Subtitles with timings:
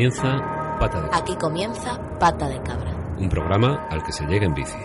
[0.00, 1.18] Comienza Pata de Cabra.
[1.18, 2.90] Aquí comienza Pata de Cabra.
[3.18, 4.78] Un programa al que se llega en bici.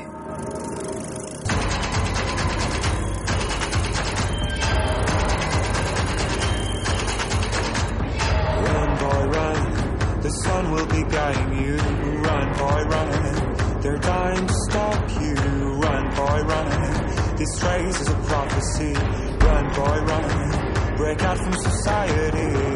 [8.60, 10.22] Run, boy, run.
[10.22, 11.78] The sun will be guiding you.
[12.22, 13.82] Run, boy, run.
[13.82, 15.36] They're dying to stop you.
[15.80, 17.38] Run, boy, run.
[17.38, 18.94] This race is a prophecy.
[19.40, 20.98] Run, boy, run.
[20.98, 22.75] Break out from society.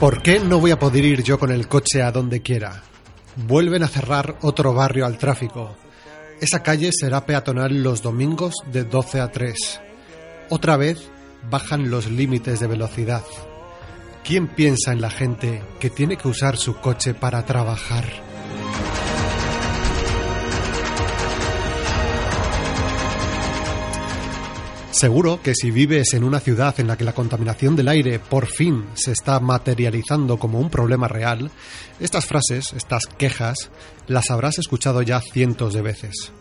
[0.00, 2.82] ¿Por qué no voy a poder ir yo con el coche a donde quiera?
[3.36, 5.76] Vuelven a cerrar otro barrio al tráfico.
[6.40, 9.80] Esa calle será peatonal los domingos de 12 a 3.
[10.48, 11.10] Otra vez
[11.50, 13.24] bajan los límites de velocidad.
[14.24, 18.29] ¿Quién piensa en la gente que tiene que usar su coche para trabajar?
[24.92, 28.46] Seguro que si vives en una ciudad en la que la contaminación del aire por
[28.46, 31.50] fin se está materializando como un problema real,
[32.00, 33.70] estas frases, estas quejas,
[34.08, 36.32] las habrás escuchado ya cientos de veces.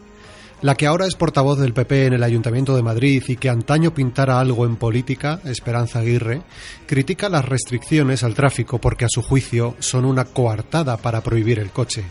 [0.62, 3.94] La que ahora es portavoz del PP en el Ayuntamiento de Madrid y que antaño
[3.94, 6.42] pintara algo en política, Esperanza Aguirre,
[6.88, 11.70] critica las restricciones al tráfico porque a su juicio son una coartada para prohibir el
[11.70, 12.04] coche.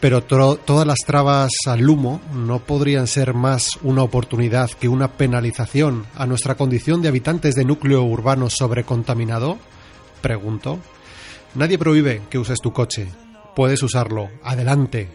[0.00, 6.06] Pero todas las trabas al humo no podrían ser más una oportunidad que una penalización
[6.14, 9.58] a nuestra condición de habitantes de núcleo urbano sobrecontaminado?
[10.20, 10.78] Pregunto.
[11.56, 13.08] Nadie prohíbe que uses tu coche.
[13.56, 14.30] Puedes usarlo.
[14.44, 15.08] Adelante.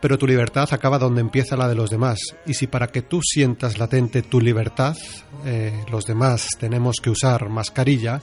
[0.00, 2.18] Pero tu libertad acaba donde empieza la de los demás.
[2.46, 4.96] Y si para que tú sientas latente tu libertad,
[5.44, 8.20] eh, los demás tenemos que usar mascarilla,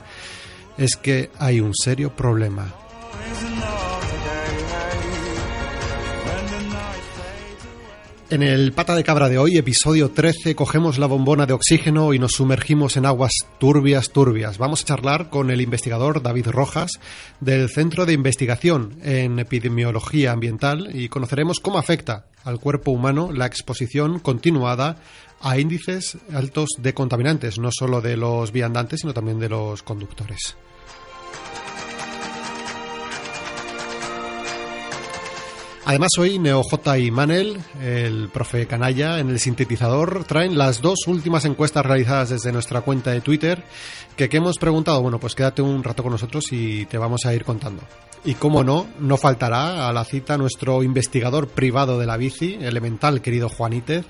[0.78, 2.72] es que hay un serio problema.
[8.32, 12.18] En el Pata de Cabra de hoy, episodio 13, cogemos la bombona de oxígeno y
[12.18, 14.56] nos sumergimos en aguas turbias, turbias.
[14.56, 16.92] Vamos a charlar con el investigador David Rojas
[17.40, 23.44] del Centro de Investigación en Epidemiología Ambiental y conoceremos cómo afecta al cuerpo humano la
[23.44, 24.96] exposición continuada
[25.42, 30.56] a índices altos de contaminantes, no solo de los viandantes, sino también de los conductores.
[35.84, 41.44] Además, hoy NeoJ y Manel, el profe Canalla, en el sintetizador, traen las dos últimas
[41.44, 43.64] encuestas realizadas desde nuestra cuenta de Twitter,
[44.16, 47.34] que, que hemos preguntado, bueno, pues quédate un rato con nosotros y te vamos a
[47.34, 47.82] ir contando.
[48.24, 53.20] Y como no, no faltará a la cita nuestro investigador privado de la bici, elemental
[53.20, 54.06] querido Juanítez,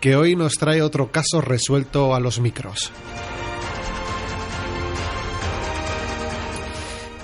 [0.00, 2.92] que hoy nos trae otro caso resuelto a los micros.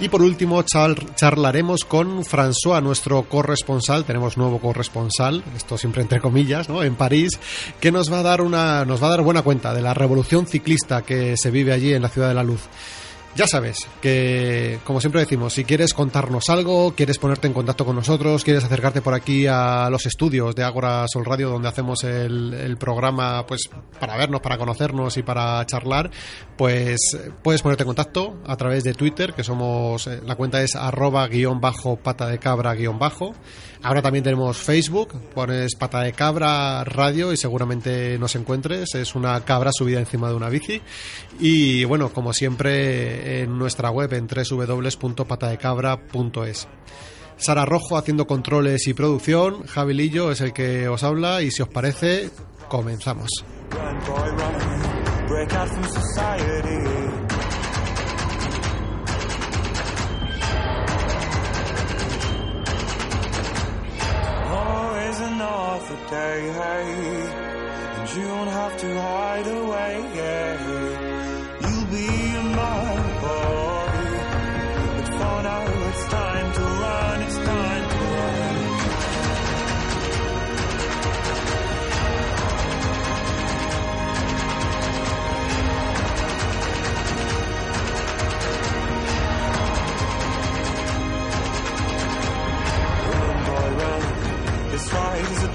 [0.02, 6.20] Y por último char- charlaremos con François, nuestro corresponsal, tenemos nuevo corresponsal, esto siempre entre
[6.22, 6.82] comillas, ¿no?
[6.82, 7.38] en París,
[7.80, 10.46] que nos va a dar una nos va a dar buena cuenta de la revolución
[10.46, 12.62] ciclista que se vive allí en la ciudad de la luz.
[13.36, 17.94] Ya sabes que, como siempre decimos, si quieres contarnos algo, quieres ponerte en contacto con
[17.94, 22.76] nosotros, quieres acercarte por aquí a los estudios de Ágora Sol Radio, donde hacemos el,
[22.78, 23.70] programa, pues
[24.00, 26.10] para vernos, para conocernos y para charlar,
[26.56, 26.98] pues
[27.42, 31.26] puedes ponerte en contacto a través de Twitter, que somos, eh, la cuenta es arroba
[31.28, 33.34] guion bajo pata de cabra guion bajo.
[33.82, 38.94] Ahora también tenemos Facebook, pones pata de cabra radio y seguramente nos encuentres.
[38.94, 40.82] Es una cabra subida encima de una bici.
[41.38, 46.68] Y bueno, como siempre, en nuestra web en www.patadecabra.es.
[47.38, 49.66] Sara Rojo haciendo controles y producción.
[49.66, 51.40] Javi Lillo es el que os habla.
[51.40, 52.28] Y si os parece,
[52.68, 53.30] comenzamos.
[66.10, 70.10] Day, and you don't have to hide away.
[70.14, 70.69] Yeah.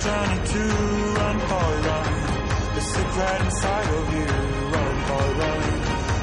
[0.05, 0.61] Journey to
[1.17, 2.13] run, boy, run.
[2.75, 4.25] The secret inside of you,
[4.73, 5.63] run, boy, run.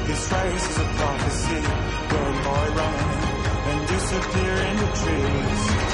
[0.07, 1.61] This race is a prophecy,
[2.13, 2.97] run, boy, run.
[3.69, 5.92] And disappear in the trees.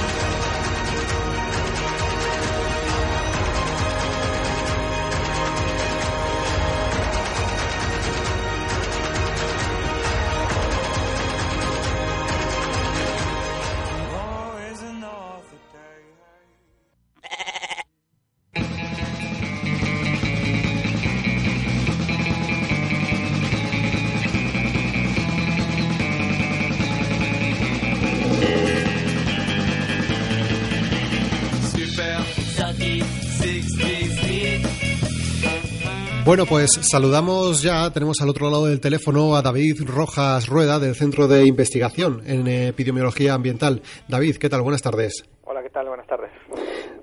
[36.30, 40.94] Bueno, pues saludamos ya, tenemos al otro lado del teléfono a David Rojas Rueda del
[40.94, 43.82] Centro de Investigación en Epidemiología Ambiental.
[44.06, 44.62] David, ¿qué tal?
[44.62, 45.24] Buenas tardes.
[45.42, 45.88] Hola, ¿qué tal?
[45.88, 46.30] Buenas tardes.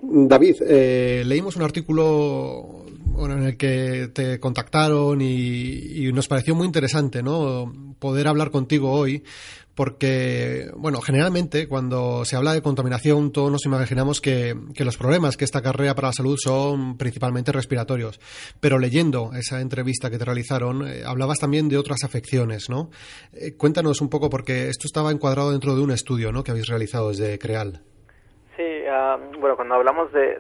[0.02, 6.56] David, eh, leímos un artículo bueno, en el que te contactaron y, y nos pareció
[6.56, 7.74] muy interesante ¿no?
[8.00, 9.26] poder hablar contigo hoy
[9.78, 15.38] porque, bueno, generalmente cuando se habla de contaminación todos nos imaginamos que, que, los problemas
[15.38, 18.20] que esta carrera para la salud son principalmente respiratorios.
[18.60, 22.90] Pero leyendo esa entrevista que te realizaron, eh, hablabas también de otras afecciones, ¿no?
[23.34, 26.68] Eh, cuéntanos un poco, porque esto estaba encuadrado dentro de un estudio, ¿no?, que habéis
[26.68, 27.84] realizado desde CREAL.
[28.56, 30.40] Sí, uh, bueno, cuando hablamos de,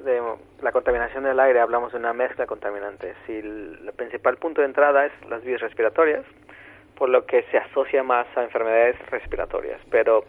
[0.64, 3.16] la contaminación del aire, hablamos de una mezcla de contaminantes.
[3.28, 6.26] Y el, el principal punto de entrada es las vías respiratorias,
[6.98, 9.80] por lo que se asocia más a enfermedades respiratorias.
[9.90, 10.26] Pero,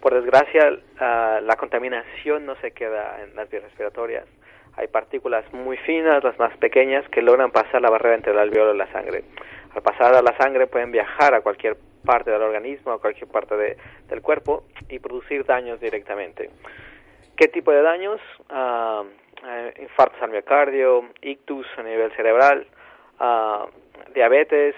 [0.00, 4.24] por desgracia, la contaminación no se queda en las vías respiratorias.
[4.76, 8.74] Hay partículas muy finas, las más pequeñas, que logran pasar la barrera entre el alveolo
[8.74, 9.24] y la sangre.
[9.74, 13.56] Al pasar a la sangre pueden viajar a cualquier parte del organismo, a cualquier parte
[13.56, 13.76] de,
[14.08, 16.50] del cuerpo y producir daños directamente.
[17.36, 18.20] ¿Qué tipo de daños?
[18.50, 19.04] Uh,
[19.80, 22.66] infartos al miocardio, ictus a nivel cerebral,
[23.20, 23.66] uh,
[24.14, 24.74] diabetes,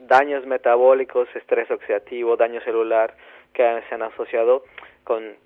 [0.00, 3.14] daños metabólicos, estrés oxidativo, daño celular
[3.52, 4.64] que se han asociado
[5.04, 5.36] con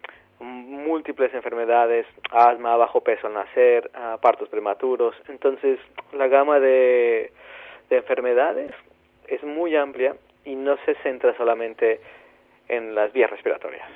[0.41, 5.14] múltiples enfermedades, asma, bajo peso al nacer, partos prematuros.
[5.29, 5.79] Entonces,
[6.12, 7.32] la gama de
[7.91, 8.73] enfermedades
[9.29, 12.00] es muy amplia y no se centra solamente
[12.69, 13.88] en las vías respiratorias.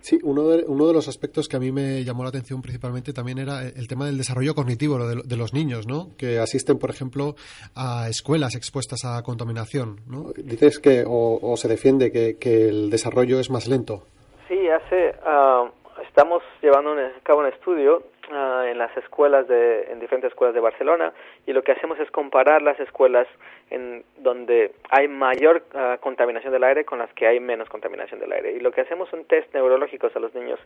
[0.00, 3.12] Sí, uno de, uno de los aspectos que a mí me llamó la atención principalmente
[3.12, 6.08] también era el tema del desarrollo cognitivo de, de los niños, ¿no?
[6.16, 7.34] Que asisten, por ejemplo,
[7.74, 10.32] a escuelas expuestas a contaminación, ¿no?
[10.36, 14.02] Dices que, o, se defiende que, que, el desarrollo es más lento.
[14.48, 15.68] Sí, hace, uh,
[16.02, 20.60] estamos llevando a cabo un estudio uh, en las escuelas de, en diferentes escuelas de
[20.60, 21.12] Barcelona
[21.46, 23.26] y lo que hacemos es comparar las escuelas
[23.70, 28.32] en donde hay mayor uh, contaminación del aire con las que hay menos contaminación del
[28.32, 28.52] aire.
[28.52, 30.58] Y lo que hacemos son test neurológicos a los niños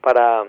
[0.00, 0.44] para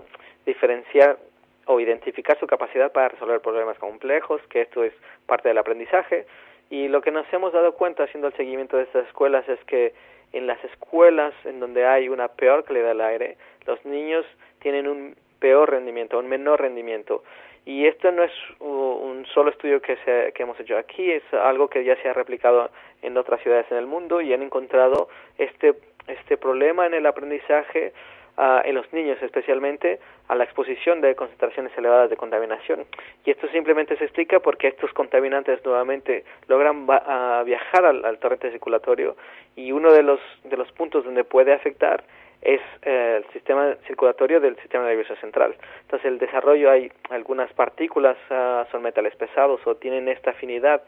[0.46, 1.18] diferenciar
[1.66, 4.94] o identificar su capacidad para resolver problemas complejos, que esto es
[5.26, 6.26] parte del aprendizaje.
[6.69, 9.94] Y lo que nos hemos dado cuenta haciendo el seguimiento de estas escuelas es que
[10.34, 14.26] en las escuelas en donde hay una peor calidad del aire, los niños
[14.60, 17.22] tienen un peor rendimiento, un menor rendimiento.
[17.66, 21.68] Y esto no es un solo estudio que, se, que hemos hecho aquí, es algo
[21.68, 25.74] que ya se ha replicado en otras ciudades en el mundo y han encontrado este,
[26.07, 27.92] este problema en el aprendizaje
[28.38, 30.00] uh, en los niños especialmente
[30.30, 32.85] a la exposición de concentraciones elevadas de contaminación.
[33.26, 38.50] Y esto simplemente se explica porque estos contaminantes nuevamente logran uh, viajar al, al, torrente
[38.50, 39.18] circulatorio
[39.57, 42.06] y uno de los, de los puntos donde puede afectar
[42.44, 45.56] es eh, el sistema circulatorio del sistema nervioso central.
[45.81, 50.81] Entonces, el desarrollo hay algunas partículas, uh, son metales pesados o tienen esta afinidad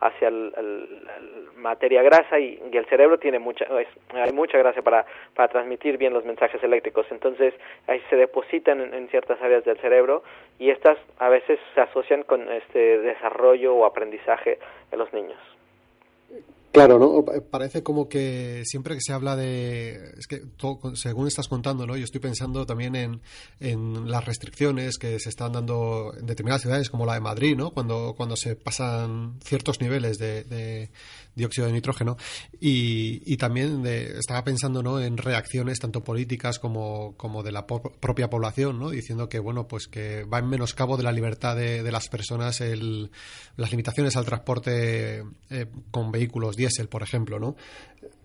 [0.00, 1.06] hacia el,
[1.56, 3.66] materia grasa y, el cerebro tiene mucha
[4.14, 5.04] hay mucha grasa para,
[5.34, 7.06] para transmitir bien los mensajes eléctricos.
[7.10, 7.54] Entonces,
[7.86, 10.24] ahí se depositan en, en ciertas áreas del cerebro
[10.58, 14.58] y estas a veces se asocian con este desarrollo o aprendizaje
[14.90, 15.38] de los niños.
[16.72, 17.22] Claro, ¿no?
[17.50, 20.14] Parece como que siempre que se habla de...
[20.16, 21.98] Es que todo, según estás contando, ¿no?
[21.98, 23.20] Yo estoy pensando también en,
[23.60, 27.72] en, las restricciones que se están dando en determinadas ciudades, como la de Madrid, ¿no?
[27.72, 30.90] Cuando, cuando se pasan ciertos niveles de, de
[31.34, 32.16] dióxido de nitrógeno.
[32.58, 34.98] Y, y también de, estaba pensando, ¿no?
[34.98, 38.88] En reacciones tanto políticas como, como de la propia población, ¿no?
[38.88, 42.62] Diciendo que, bueno, pues que va en menoscabo de la libertad de, de las personas
[42.62, 43.10] el,
[43.56, 46.56] las limitaciones al transporte eh, con vehículos
[46.90, 47.54] por ejemplo, ¿no?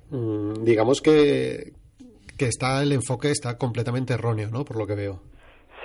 [0.09, 1.73] Mm, digamos que,
[2.37, 4.63] que está el enfoque está completamente erróneo, ¿no?
[4.65, 5.19] Por lo que veo.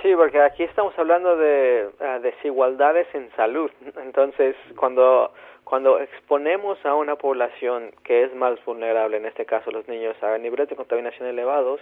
[0.01, 3.71] Sí, porque aquí estamos hablando de uh, desigualdades en salud.
[4.03, 5.31] Entonces, cuando
[5.63, 10.37] cuando exponemos a una población que es más vulnerable, en este caso los niños, a
[10.37, 11.79] niveles de contaminación elevados,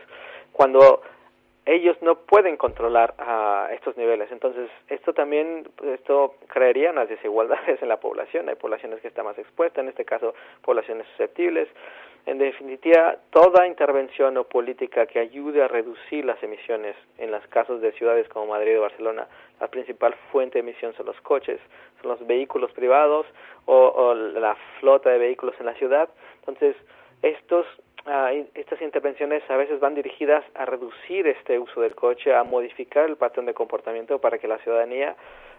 [0.51, 1.01] cuando
[1.65, 4.31] ellos no pueden controlar a estos niveles.
[4.31, 8.49] Entonces, esto también, esto crearía unas desigualdades en la población.
[8.49, 11.67] Hay poblaciones que están más expuestas, en este caso, poblaciones susceptibles.
[12.25, 17.81] En definitiva, toda intervención o política que ayude a reducir las emisiones en los casos
[17.81, 19.27] de ciudades como Madrid o Barcelona,
[19.59, 21.59] la principal fuente de emisión son los coches,
[22.01, 23.25] son los vehículos privados
[23.65, 26.09] o, o la flota de vehículos en la ciudad.
[26.39, 26.75] Entonces,
[27.23, 27.65] estos
[28.05, 33.07] Ah, estas intervenciones a veces van dirigidas a reducir este uso del coche, a modificar
[33.07, 35.15] el patrón de comportamiento para que la ciudadanía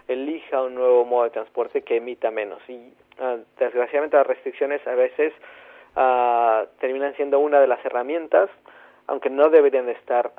[0.08, 2.60] elija un nuevo modo de transporte que emita menos.
[2.68, 5.32] Y ah, desgraciadamente las restricciones a veces
[5.94, 8.50] uh, terminan siendo una de las herramientas,
[9.06, 10.32] aunque no deberían de estar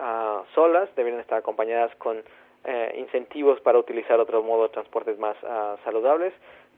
[0.54, 2.22] solas, deberían estar acompañadas con
[2.66, 5.36] eh, incentivos para utilizar otro modo de transportes más
[5.84, 6.34] saludables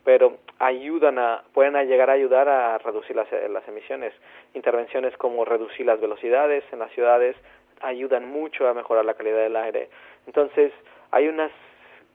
[0.06, 4.14] pero ayudan a, pueden llegar a ayudar a reducir las, las emisiones.
[4.54, 7.36] Intervenciones como reducir las velocidades en las ciudades
[7.82, 9.90] ayudan mucho a mejorar la calidad del aire.
[10.28, 10.72] Entonces,
[11.12, 11.50] hay una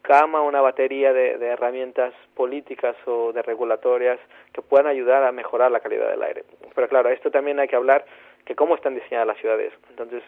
[0.03, 4.19] cama, una batería de, de, herramientas políticas o de regulatorias
[4.53, 6.45] que puedan ayudar a mejorar la calidad del aire.
[6.75, 8.07] Pero claro, esto también hay que hablar
[8.45, 9.73] que cómo están diseñadas las ciudades.
[9.91, 10.23] Entonces,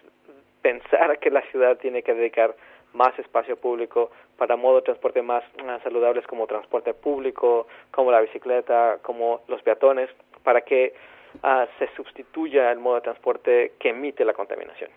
[0.62, 2.54] pensar que la ciudad tiene que dedicar
[2.94, 5.44] más espacio público para modos de transporte más
[5.82, 10.10] saludables como transporte público, como la bicicleta, como los peatones,
[10.42, 10.94] para que
[11.42, 14.90] uh, se sustituya el modo de transporte que emite la contaminación.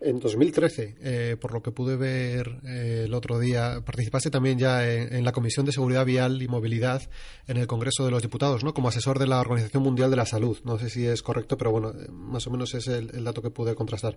[0.00, 4.88] En 2013, eh, por lo que pude ver eh, el otro día, participaste también ya
[4.88, 7.02] en, la Comisión de Seguridad Vial y Movilidad
[7.46, 8.74] en el Congreso de los Diputados, ¿no?
[8.74, 10.58] Como asesor de la Organización Mundial de la Salud.
[10.64, 13.74] No sé si es correcto, pero bueno, más o menos es el, dato que pude
[13.74, 14.16] contrastar.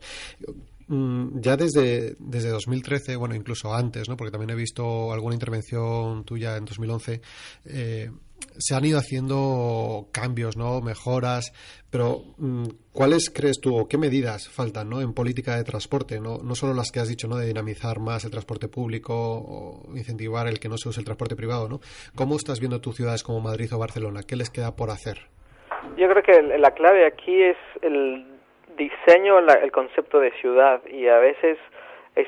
[0.88, 4.18] Mm, ya desde, desde 2013, bueno, incluso antes, ¿no?
[4.18, 7.22] Porque también he visto alguna intervención tuya en 2011.
[7.66, 8.12] Eh,
[8.58, 10.82] se han ido haciendo cambios, ¿no?
[10.82, 11.52] Mejoras,
[11.92, 15.02] pero mm, ¿cuáles crees tú o qué medidas faltan, ¿no?
[15.02, 17.38] En política de transporte, no, no solo las que has dicho, ¿no?
[17.38, 21.36] De dinamizar más el transporte público o incentivar el que no se use el transporte
[21.36, 21.80] privado, ¿no?
[22.16, 24.22] ¿Cómo estás viendo tus ciudades como Madrid o Barcelona?
[24.28, 25.18] ¿Qué les queda por hacer?
[25.98, 28.26] Yo creo que la clave aquí es el
[28.78, 31.58] diseño, el concepto de ciudad y a veces
[32.16, 32.28] es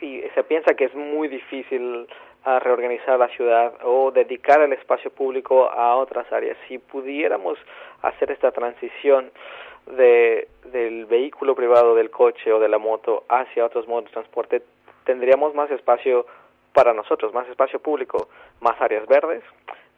[0.00, 2.06] y se piensa que es muy difícil
[2.46, 6.56] a reorganizar la ciudad o dedicar el espacio público a otras áreas.
[6.68, 7.58] Si pudiéramos
[8.02, 9.32] hacer esta transición
[9.96, 14.62] de, del vehículo privado, del coche o de la moto hacia otros modos de transporte,
[15.04, 16.24] tendríamos más espacio
[16.72, 18.28] para nosotros, más espacio público,
[18.60, 19.42] más áreas verdes,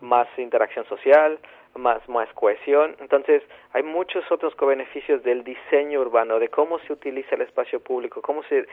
[0.01, 1.39] más interacción social,
[1.75, 2.97] más, más cohesión.
[3.01, 3.43] Entonces,
[3.75, 8.43] hay muchos otros beneficios del diseño urbano, de cómo se utiliza el espacio público, cómo
[8.45, 8.67] se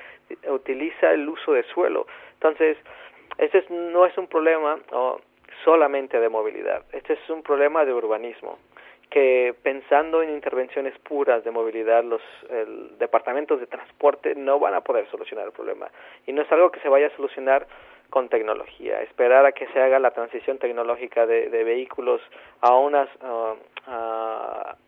[0.50, 2.08] utiliza el uso de suelo.
[2.36, 2.78] Entonces,
[3.38, 4.80] este no es un problema
[5.64, 8.58] solamente de movilidad, este es un problema de urbanismo
[9.10, 12.22] que pensando en intervenciones puras de movilidad, los
[13.00, 15.90] departamentos de transporte no van a poder solucionar el problema.
[16.26, 17.66] Y no es algo que se vaya a solucionar
[18.10, 19.02] con tecnología.
[19.02, 22.22] Esperar a que se haga la transición tecnológica de, vehículos
[22.62, 23.10] a unas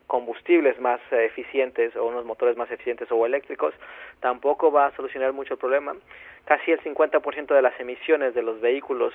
[0.06, 3.74] combustibles más eficientes o unos motores más eficientes o eléctricos
[4.20, 5.94] tampoco va a solucionar mucho el problema.
[6.44, 9.12] Casi el 50% de las emisiones de los vehículos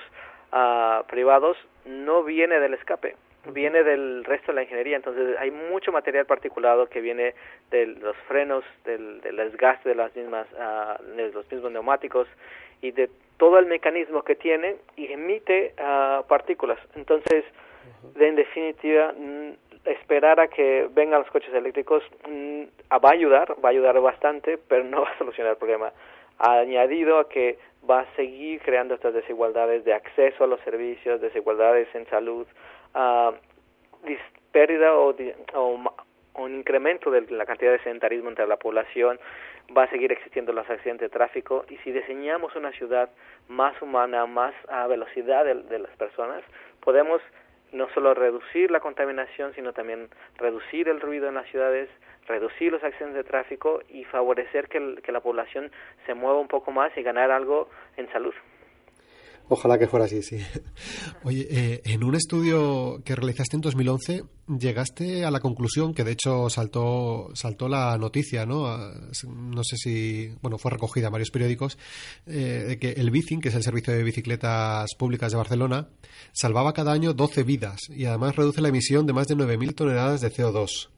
[0.52, 3.16] uh, privados no viene del escape,
[3.52, 4.96] viene del resto de la ingeniería.
[4.96, 7.34] Entonces hay mucho material particulado que viene
[7.70, 12.28] de los frenos, del, del desgaste de las mismas, uh, de los mismos neumáticos
[12.80, 16.78] y de todo el mecanismo que tiene y emite uh, partículas.
[16.94, 17.44] Entonces,
[18.14, 19.12] de, en definitiva,
[19.84, 24.84] esperar a que vengan los coches eléctricos va a ayudar, va a ayudar bastante, pero
[24.84, 25.92] no va a solucionar el problema.
[26.38, 31.88] Añadido a que va a seguir creando estas desigualdades de acceso a los servicios, desigualdades
[31.94, 32.46] en salud,
[32.94, 33.32] uh,
[34.52, 35.14] pérdida o,
[35.54, 35.80] o,
[36.36, 39.18] un incremento de la cantidad de sedentarismo entre la población,
[39.76, 43.10] va a seguir existiendo los accidentes de tráfico y si diseñamos una ciudad
[43.48, 46.42] más humana, más a velocidad de, las personas,
[46.80, 47.20] podemos
[47.72, 51.88] no solo reducir la contaminación, sino también reducir el ruido en las ciudades,
[52.28, 55.72] reducir los accidentes de tráfico y favorecer que la población
[56.06, 58.34] se mueva un poco más y ganar algo en salud.
[59.48, 60.38] Ojalá que fuera así, sí.
[61.24, 64.24] Oye, eh, en un estudio que realizaste en 2011
[64.58, 68.76] llegaste a la conclusión que de hecho saltó saltó la noticia, ¿no?
[69.26, 71.78] No sé si, bueno, fue recogida en varios periódicos
[72.26, 75.88] eh, de que el Bicing, que es el servicio de bicicletas públicas de Barcelona,
[76.32, 80.20] salvaba cada año 12 vidas y además reduce la emisión de más de 9.000 toneladas
[80.20, 80.88] de CO2.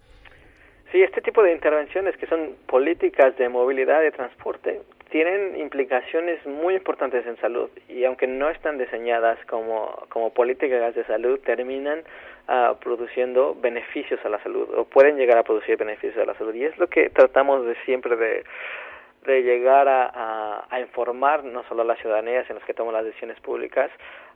[0.96, 6.74] Sí, este tipo de intervenciones que son políticas de movilidad de transporte tienen implicaciones muy
[6.74, 11.98] importantes en salud y aunque no están diseñadas como, como políticas de salud, terminan
[12.48, 16.54] uh, produciendo beneficios a la salud o pueden llegar a producir beneficios a la salud.
[16.54, 18.44] Y es lo que tratamos de siempre de,
[19.26, 23.04] de llegar a, a, informar no solo a las ciudadanías en las que toman las
[23.04, 23.90] decisiones públicas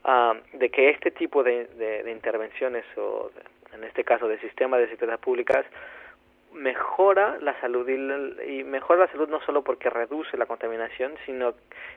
[0.05, 3.31] ah, de que este tipo de, de, intervenciones o
[3.73, 5.65] en este caso de sistemas de bicicletas públicas
[6.53, 11.55] mejora la salud y, y, mejora la salud no solo porque reduce la contaminación sino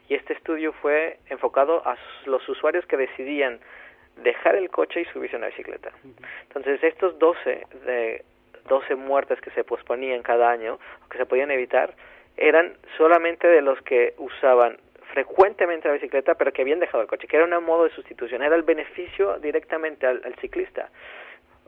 [0.08, 3.60] y este estudio fue enfocado a los usuarios que decidían
[4.18, 5.92] dejar el coche y subirse a una bicicleta.
[6.44, 8.24] Entonces estos 12 de
[8.68, 11.94] 12 muertes que se posponían cada año o que se podían evitar
[12.38, 14.78] eran solamente de los que usaban
[15.14, 18.42] frecuentemente la bicicleta pero que habían dejado el coche, que era un modo de sustitución,
[18.42, 20.90] era el beneficio directamente al, ciclista,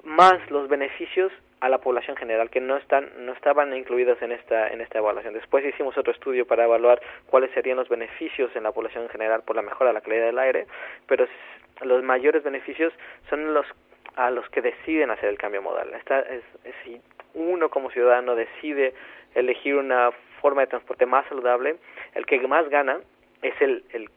[0.03, 1.31] más los beneficios
[1.61, 5.33] a la población general que no están no estaban incluidos en esta en esta evaluación.
[5.33, 9.55] Después hicimos otro estudio para evaluar cuáles serían los beneficios en la población general por
[9.55, 10.67] la mejora de la calidad del aire,
[11.07, 11.27] pero
[11.81, 12.93] los mayores beneficios
[13.29, 13.65] son los
[14.15, 15.93] a los que deciden hacer el cambio modal.
[15.93, 16.43] Esta es,
[16.83, 17.01] si
[17.33, 18.93] uno como ciudadano decide
[19.33, 21.75] elegir una forma de transporte más saludable,
[22.13, 22.99] el que más gana
[23.41, 24.09] es el, el,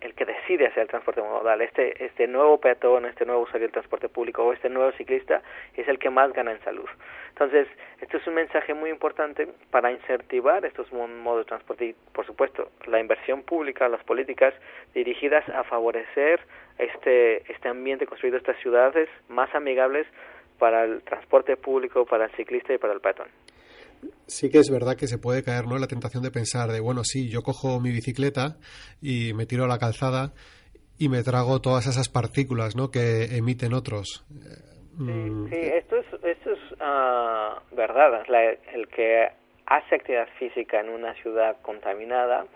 [0.00, 1.60] el que decide hacer el transporte modal.
[1.60, 5.42] Este, este nuevo peatón, este nuevo usuario del transporte público o este nuevo ciclista
[5.76, 6.88] es el que más gana en salud.
[7.28, 7.68] Entonces,
[8.00, 12.70] esto es un mensaje muy importante para incentivar estos modos de transporte y, por supuesto,
[12.86, 14.54] la inversión pública, las políticas
[14.94, 16.40] dirigidas a favorecer
[16.78, 20.06] este, este ambiente construido, estas ciudades más amigables
[20.58, 23.28] para el transporte público, para el ciclista y para el peatón
[24.26, 25.78] sí que es verdad que se puede caer ¿no?
[25.78, 28.56] la tentación de pensar de, bueno, sí, yo cojo mi bicicleta
[29.02, 30.32] y me tiro a la calzada
[30.98, 32.90] y me trago todas esas partículas ¿no?
[32.90, 34.24] que emiten otros.
[34.98, 35.46] Sí, mm.
[35.52, 38.22] esto es, esto es uh, verdad.
[38.74, 39.28] el que
[39.66, 42.46] hace actividad física en una ciudad contaminada,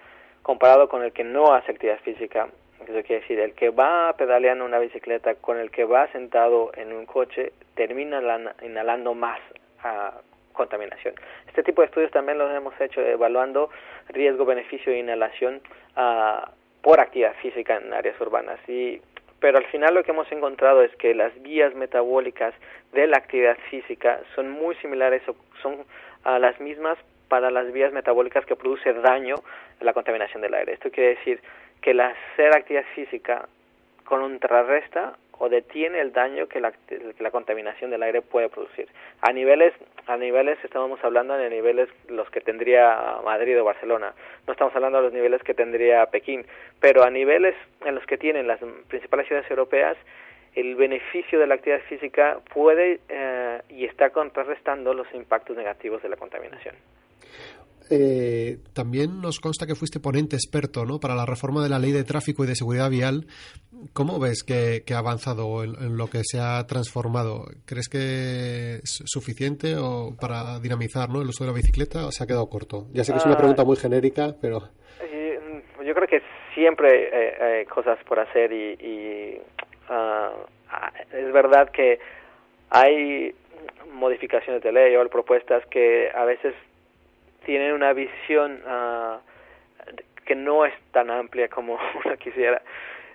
[0.43, 2.49] comparado con el que no hace actividad física,
[2.83, 6.93] eso quiere decir, el que va pedaleando una bicicleta con el que va sentado en
[6.93, 8.21] un coche, termina
[8.63, 9.41] inhalando más
[9.85, 11.15] uh, contaminación.
[11.47, 13.69] Este tipo de estudios también los hemos hecho evaluando
[14.09, 15.61] riesgo, beneficio de inhalación
[15.97, 16.49] uh,
[16.81, 18.59] por actividad física en áreas urbanas.
[18.67, 19.03] Y,
[19.41, 22.55] pero al final lo que hemos encontrado es que las vías metabólicas
[22.93, 26.97] de la actividad física son muy similares o son uh, las mismas
[27.29, 29.37] para las vías metabólicas que produce daño
[29.81, 30.73] la contaminación del aire.
[30.73, 31.41] Esto quiere decir
[31.81, 33.49] que el hacer actividad física
[34.05, 36.73] contrarresta o detiene el daño que la,
[37.31, 38.89] contaminación del aire puede producir.
[39.21, 39.75] A niveles,
[40.07, 44.15] a niveles estábamos hablando de niveles los que tendría Madrid o Barcelona,
[44.47, 46.47] no estamos hablando de los niveles que tendría Pekín,
[46.81, 49.97] pero a niveles en los que tienen las principales ciudades europeas,
[50.55, 56.09] el beneficio de la actividad física puede eh, y está contrarrestando los impactos negativos de
[56.09, 56.77] la contaminación.
[57.91, 60.99] Eh, también nos consta que fuiste ponente experto ¿no?
[61.01, 63.27] para la reforma de la ley de tráfico y de seguridad vial.
[63.93, 67.45] ¿Cómo ves que, ha avanzado en, lo que se ha transformado?
[67.67, 71.21] ¿Crees que es suficiente o para dinamizar ¿no?
[71.21, 72.87] el uso de la bicicleta o se ha quedado corto?
[72.93, 73.39] Ya sé que es una ah.
[73.39, 74.63] pregunta muy genérica, pero...
[75.85, 76.23] Yo creo que
[76.55, 77.11] siempre
[77.43, 79.39] hay cosas por hacer y,
[79.91, 80.33] ah,
[80.71, 81.99] ah, es verdad que
[82.71, 83.35] hay
[83.93, 86.55] modificaciones de ley o propuestas que a veces
[87.45, 89.19] tienen una visión uh,
[90.25, 92.61] que no es tan amplia como uno quisiera.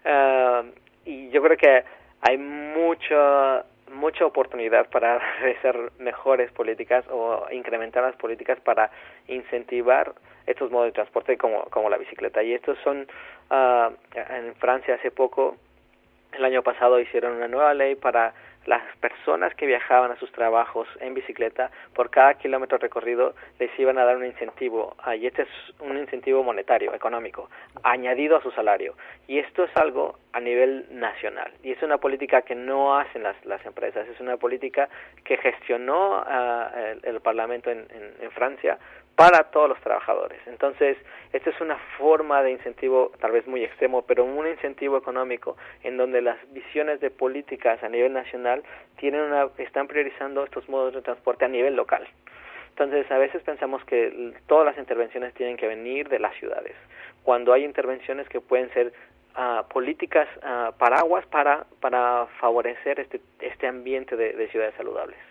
[0.06, 0.68] Uh,
[1.06, 1.84] y yo creo que
[2.22, 5.16] hay mucha mucha oportunidad para
[5.58, 8.92] hacer mejores políticas o incrementar las políticas para
[9.28, 10.14] incentivar
[10.46, 12.42] estos modos de transporte como, como la bicicleta.
[12.44, 13.08] Y estos son,
[13.52, 15.58] uh, en Francia hace poco,
[16.34, 18.34] el año pasado hicieron una nueva ley para
[18.70, 23.98] las personas que viajaban a sus trabajos en bicicleta, por cada kilómetro recorrido les iban
[23.98, 27.50] a dar un incentivo, y este es un incentivo monetario, económico,
[27.82, 28.94] añadido a su salario.
[29.28, 33.44] Y esto es algo a nivel nacional, y es una política que no hacen las,
[33.44, 34.88] las empresas, es una política
[35.24, 37.88] que gestionó ah, el, Parlamento en,
[38.22, 38.78] en Francia
[39.20, 40.40] para todos los trabajadores.
[40.46, 40.96] Entonces,
[41.34, 45.98] esta es una forma de incentivo, tal vez muy extremo, pero un incentivo económico en
[45.98, 48.59] donde las visiones de políticas a nivel nacional
[48.98, 52.08] tienen una, están priorizando estos modos de transporte a nivel local.
[52.70, 56.76] Entonces, a veces pensamos que todas las intervenciones tienen que venir de las ciudades,
[57.24, 58.94] cuando hay intervenciones que pueden ser
[59.36, 65.29] uh, políticas uh, paraguas para, para favorecer este, este ambiente de ciudades saludables.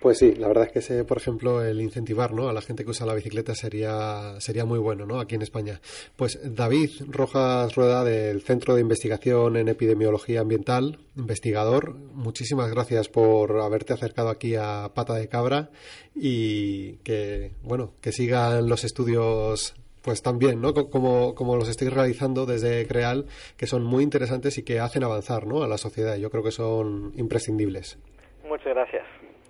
[0.00, 2.48] Pues sí, la verdad es que ese, por ejemplo, el incentivar ¿no?
[2.48, 5.18] a la gente que usa la bicicleta sería, sería muy bueno ¿no?
[5.18, 5.80] aquí en España.
[6.14, 13.60] Pues David Rojas Rueda del Centro de Investigación en Epidemiología Ambiental, investigador, muchísimas gracias por
[13.60, 15.70] haberte acercado aquí a Pata de Cabra
[16.14, 20.72] y que, bueno, que sigan los estudios pues también, ¿no?
[20.72, 25.46] Como, como los estáis realizando desde Creal, que son muy interesantes y que hacen avanzar,
[25.46, 25.64] ¿no?
[25.64, 26.16] A la sociedad.
[26.16, 27.98] Yo creo que son imprescindibles.
[28.44, 29.07] Muchas gracias.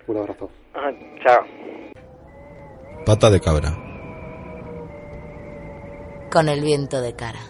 [0.08, 0.50] Un abrazo.
[1.22, 1.44] Chao.
[3.04, 3.76] Pata de cabra.
[6.30, 7.40] Con el viento de cara.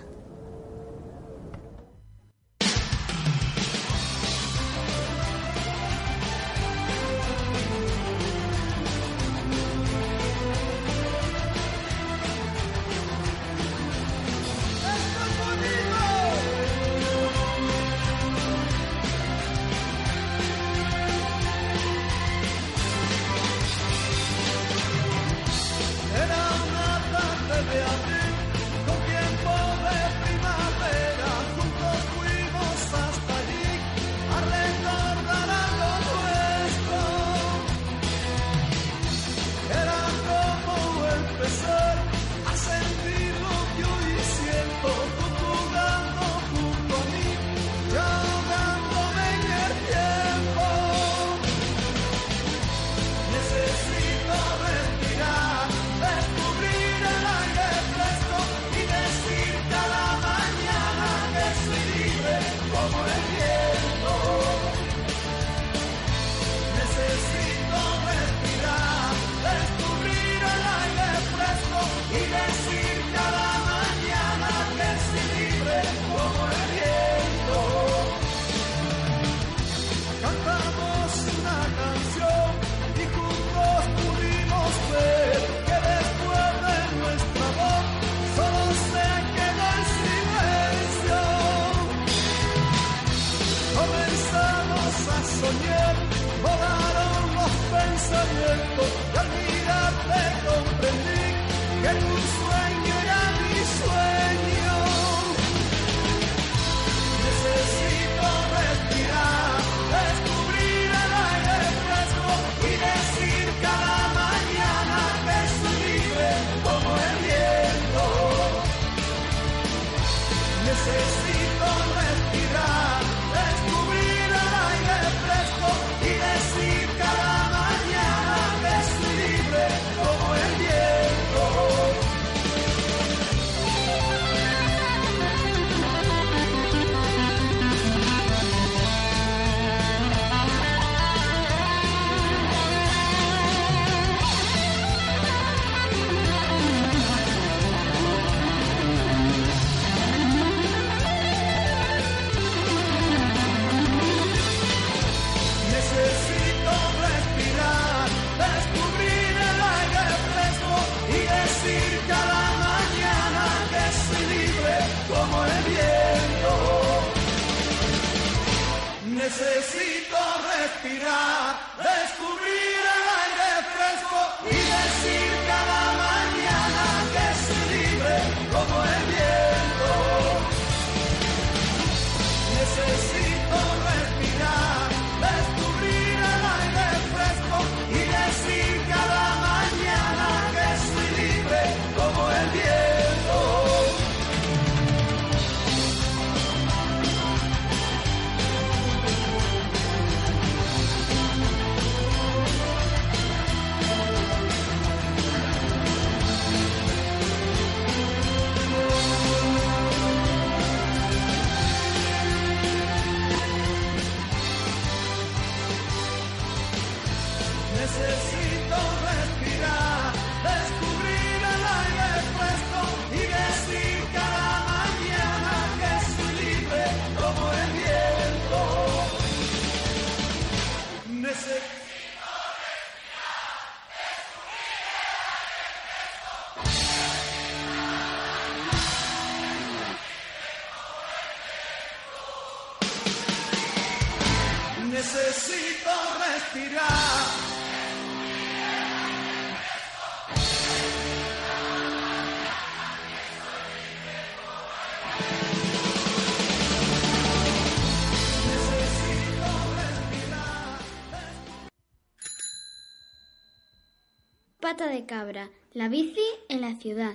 [264.76, 267.14] De cabra, la bici en la ciudad.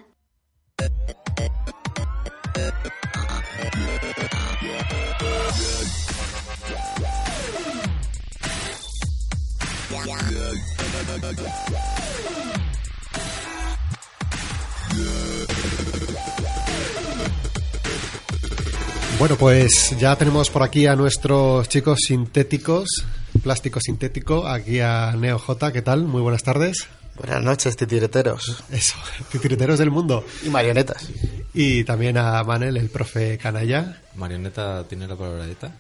[19.20, 23.06] Bueno, pues ya tenemos por aquí a nuestros chicos sintéticos,
[23.44, 25.72] plástico sintético, aquí a Neo J.
[25.72, 26.06] ¿Qué tal?
[26.06, 26.90] Muy buenas tardes.
[27.16, 28.64] Buenas noches, titireteros.
[28.72, 28.96] Eso,
[29.32, 30.26] titireteros del mundo.
[30.44, 31.10] Y marionetas.
[31.54, 34.02] Y también a Manel, el profe Canalla.
[34.16, 35.72] Marioneta tiene la palabra ETA.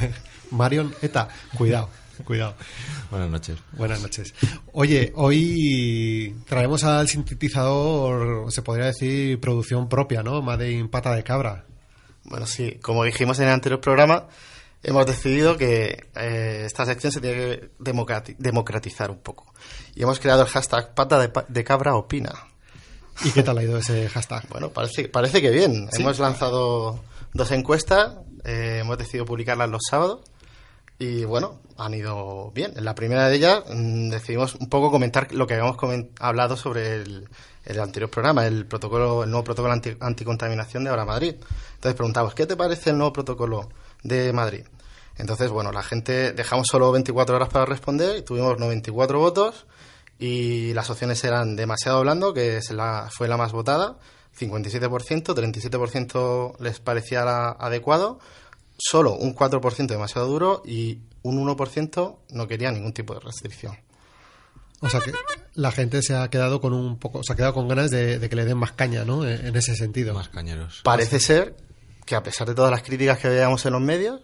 [0.50, 1.90] Marion Eta, cuidado,
[2.24, 2.54] cuidado.
[3.10, 3.58] Buenas noches.
[3.72, 4.34] Buenas noches.
[4.72, 10.42] Oye, hoy traemos al sintetizador, se podría decir, producción propia, ¿no?
[10.42, 11.66] Made in pata de cabra.
[12.24, 14.26] Bueno, sí, como dijimos en el anterior programa,
[14.82, 19.52] hemos decidido que eh, esta sección se tiene que democrati- democratizar un poco.
[19.94, 22.32] Y hemos creado el hashtag pata de, pa- de cabra opina.
[23.24, 24.48] ¿Y qué tal ha ido ese hashtag?
[24.48, 25.88] Bueno, parece, parece que bien.
[25.92, 26.00] Sí.
[26.02, 27.00] Hemos lanzado
[27.34, 28.14] dos encuestas,
[28.44, 30.20] eh, hemos decidido publicarlas los sábados
[30.98, 32.72] y bueno, han ido bien.
[32.76, 35.76] En la primera de ellas mm, decidimos un poco comentar lo que habíamos
[36.18, 37.28] hablado sobre el,
[37.66, 41.34] el anterior programa, el protocolo, el nuevo protocolo anti- anticontaminación de Ahora Madrid.
[41.74, 43.68] Entonces preguntamos, ¿qué te parece el nuevo protocolo
[44.02, 44.64] de Madrid?
[45.16, 49.66] Entonces, bueno, la gente dejamos solo 24 horas para responder y tuvimos 94 votos
[50.18, 53.98] y las opciones eran demasiado blando, que es la, fue la más votada,
[54.38, 58.18] 57%, 37% les parecía la- adecuado,
[58.78, 63.76] solo un 4% demasiado duro y un 1% no quería ningún tipo de restricción.
[64.82, 65.12] O sea que
[65.54, 68.28] la gente se ha quedado con un poco, se ha quedado con ganas de, de
[68.30, 69.26] que le den más caña, ¿no?
[69.26, 70.14] En, en ese sentido.
[70.14, 70.80] Más cañeros.
[70.84, 71.54] Parece ser
[72.10, 74.20] que a pesar de todas las críticas que veamos en los medios,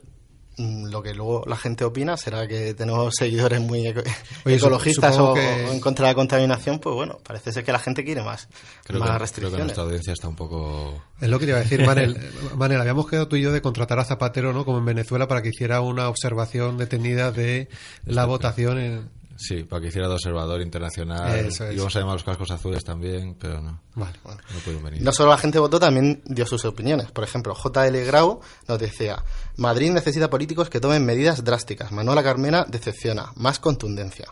[0.59, 4.03] mm, lo que luego la gente opina será que tenemos seguidores muy eco-
[4.45, 7.71] Oye, ecologistas o, que- o en contra de la contaminación, pues bueno, parece ser que
[7.71, 8.49] la gente quiere más,
[8.85, 9.61] Creo más que, creo que restricciones.
[9.67, 11.01] nuestra audiencia está un poco...
[11.21, 12.19] Es lo que te iba a decir, Manel.
[12.57, 14.65] Manel, habíamos quedado tú y yo de contratar a Zapatero, ¿no?
[14.65, 17.69] Como en Venezuela, para que hiciera una observación detenida de
[18.05, 19.11] la votación en...
[19.37, 21.39] Sí, para que hiciera de observador internacional.
[21.39, 21.75] Eso es.
[21.75, 23.81] Íbamos a llamar los cascos azules también, pero no.
[23.95, 24.19] Vale.
[24.25, 25.03] No pudieron venir.
[25.03, 27.11] No solo la gente votó, también dio sus opiniones.
[27.11, 29.23] Por ejemplo, JL Grau nos decía,
[29.57, 31.93] Madrid necesita políticos que tomen medidas drásticas.
[31.93, 34.27] Manuela Carmena decepciona, más contundencia.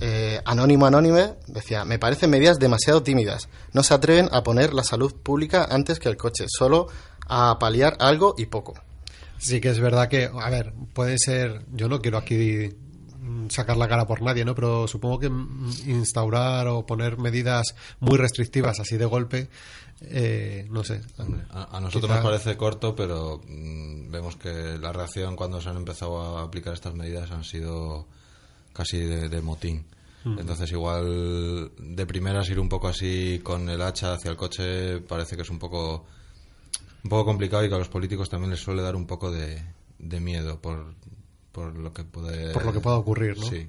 [0.00, 3.48] Eh, Anónimo Anónime decía, me parecen medidas demasiado tímidas.
[3.72, 6.88] No se atreven a poner la salud pública antes que el coche, solo
[7.28, 8.74] a paliar algo y poco.
[9.38, 12.70] Sí que es verdad que, a ver, puede ser, yo no quiero aquí
[13.48, 14.54] sacar la cara por nadie, ¿no?
[14.54, 19.48] Pero supongo que mm, instaurar o poner medidas muy restrictivas así de golpe,
[20.00, 21.00] eh, no sé.
[21.50, 25.68] A, a nosotros Quizá- nos parece corto, pero mm, vemos que la reacción cuando se
[25.68, 28.06] han empezado a aplicar estas medidas han sido
[28.72, 29.84] casi de, de motín.
[30.24, 30.38] Mm.
[30.38, 35.36] Entonces igual de primeras ir un poco así con el hacha hacia el coche parece
[35.36, 36.04] que es un poco
[37.04, 39.62] un poco complicado y que a los políticos también les suele dar un poco de,
[40.00, 40.94] de miedo por,
[41.52, 43.46] por lo que puede por lo que pueda ocurrir, ¿no?
[43.46, 43.68] Sí.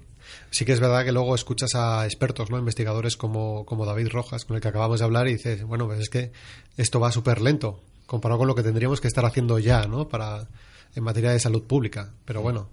[0.52, 2.60] Sí que es verdad que luego escuchas a expertos, ¿no?
[2.60, 6.00] Investigadores como, como David Rojas, con el que acabamos de hablar, y dices, bueno, pues
[6.02, 6.32] es que
[6.78, 10.08] esto va súper lento, comparado con lo que tendríamos que estar haciendo ya, ¿no?
[10.08, 10.48] Para,
[10.96, 12.12] en materia de salud pública.
[12.26, 12.70] Pero bueno,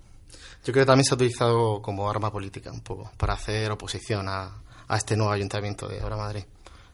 [0.64, 4.28] Yo creo que también se ha utilizado como arma política un poco, para hacer oposición
[4.28, 4.50] a,
[4.88, 6.44] a este nuevo ayuntamiento de Ahora Madrid.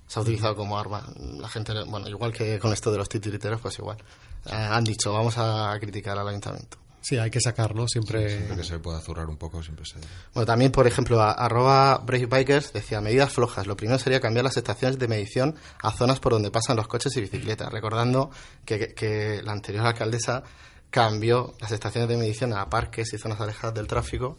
[0.06, 1.06] Se ha utilizado como arma.
[1.38, 3.96] La gente, bueno, igual que con esto de los titiriteros, pues igual.
[4.46, 6.76] Eh, han dicho, vamos a criticar al ayuntamiento.
[7.02, 7.86] Sí, hay que sacar, ¿no?
[7.88, 8.30] Siempre...
[8.30, 9.96] Siempre que se pueda zurrar un poco siempre se
[10.32, 13.66] Bueno, también, por ejemplo, a- arroba Brave Bikers decía, medidas flojas.
[13.66, 17.14] Lo primero sería cambiar las estaciones de medición a zonas por donde pasan los coches
[17.16, 17.70] y bicicletas.
[17.70, 18.30] Recordando
[18.64, 20.42] que, que- que la anterior alcaldesa
[20.90, 24.38] cambió las estaciones de medición a parques y zonas alejadas del tráfico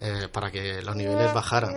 [0.00, 1.74] eh, para que los niveles bajaran.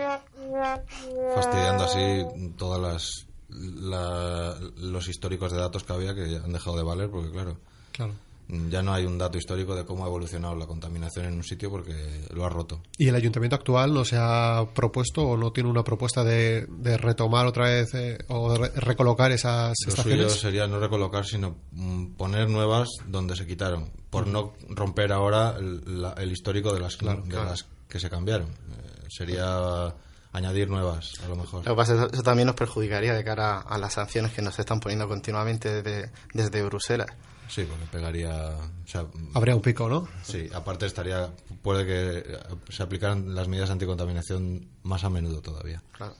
[1.35, 2.25] fastidiando así
[2.57, 7.31] todas las la- los históricos de datos que había que han dejado de valer porque
[7.31, 7.57] claro
[7.91, 8.13] Claro.
[8.47, 11.69] Ya no hay un dato histórico de cómo ha evolucionado la contaminación en un sitio
[11.71, 15.69] porque lo ha roto ¿Y el ayuntamiento actual no se ha propuesto o no tiene
[15.69, 20.01] una propuesta de, de retomar otra vez eh, o de re- recolocar esas lo suyo
[20.01, 20.33] estaciones?
[20.33, 26.01] sería no recolocar sino mm, poner nuevas donde se quitaron por no romper ahora el,
[26.01, 27.49] la- el histórico de las, Claro, de claro.
[27.49, 29.93] las que se cambiaron Eh, sería
[30.33, 33.23] añadir nuevas a lo mejor Lo que pasa es que eso también nos perjudicaría de
[33.23, 37.07] cara a las sanciones que nos están poniendo continuamente desde, desde Bruselas.
[37.53, 40.07] Sí porque pegaría o sea, Habría un pico, ¿no?
[40.23, 41.29] Sí, aparte estaría
[41.61, 42.39] puede que eh,
[42.69, 45.81] se aplicaran las medidas anticontaminación más a menudo todavía.
[45.91, 46.15] Claro.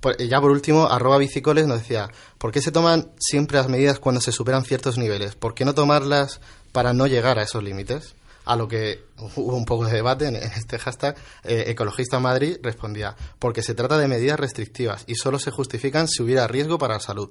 [0.00, 3.68] Por- y ya por último, arroba bicicoles nos decía, ¿por qué se toman siempre las
[3.68, 5.34] medidas cuando se superan ciertos niveles?
[5.34, 6.40] ¿Por qué no tomarlas
[6.72, 8.14] para no llegar a esos límites?
[8.44, 9.04] A lo que
[9.36, 13.74] hubo un poco de debate en, en este hashtag, eh, Ecologista Madrid respondía, porque se
[13.74, 17.30] trata de medidas restrictivas y solo se justifican si hubiera riesgo para la salud.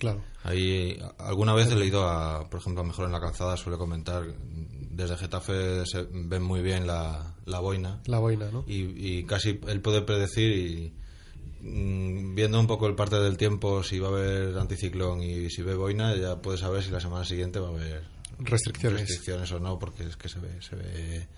[0.00, 0.22] Claro.
[0.42, 4.24] Ahí alguna vez he leído a, por ejemplo, a Mejor en la Calzada suele comentar
[4.90, 8.64] desde Getafe se ven muy bien la, la boina La boina, ¿no?
[8.66, 10.94] y, y casi él puede predecir y
[11.60, 15.62] mm, viendo un poco el parte del tiempo si va a haber anticiclón y si
[15.62, 18.02] ve boina ya puede saber si la semana siguiente va a haber
[18.38, 19.00] Restricciones.
[19.00, 21.28] restricciones o no porque es que se ve se ve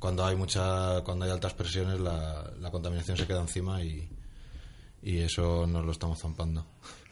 [0.00, 4.08] cuando hay mucha cuando hay altas presiones la, la contaminación se queda encima y
[5.02, 6.66] y eso nos lo estamos zampando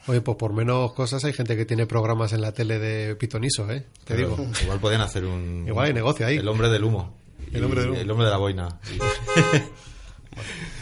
[0.09, 3.71] Oye, pues por menos cosas hay gente que tiene programas en la tele de pitoniso,
[3.71, 3.85] ¿eh?
[4.05, 4.47] Te Pero digo.
[4.63, 5.65] Igual podían hacer un.
[5.69, 6.37] Igual hay negocio ahí.
[6.39, 7.15] El hombre del humo.
[7.53, 8.01] El hombre del humo.
[8.01, 8.81] El hombre de la boina.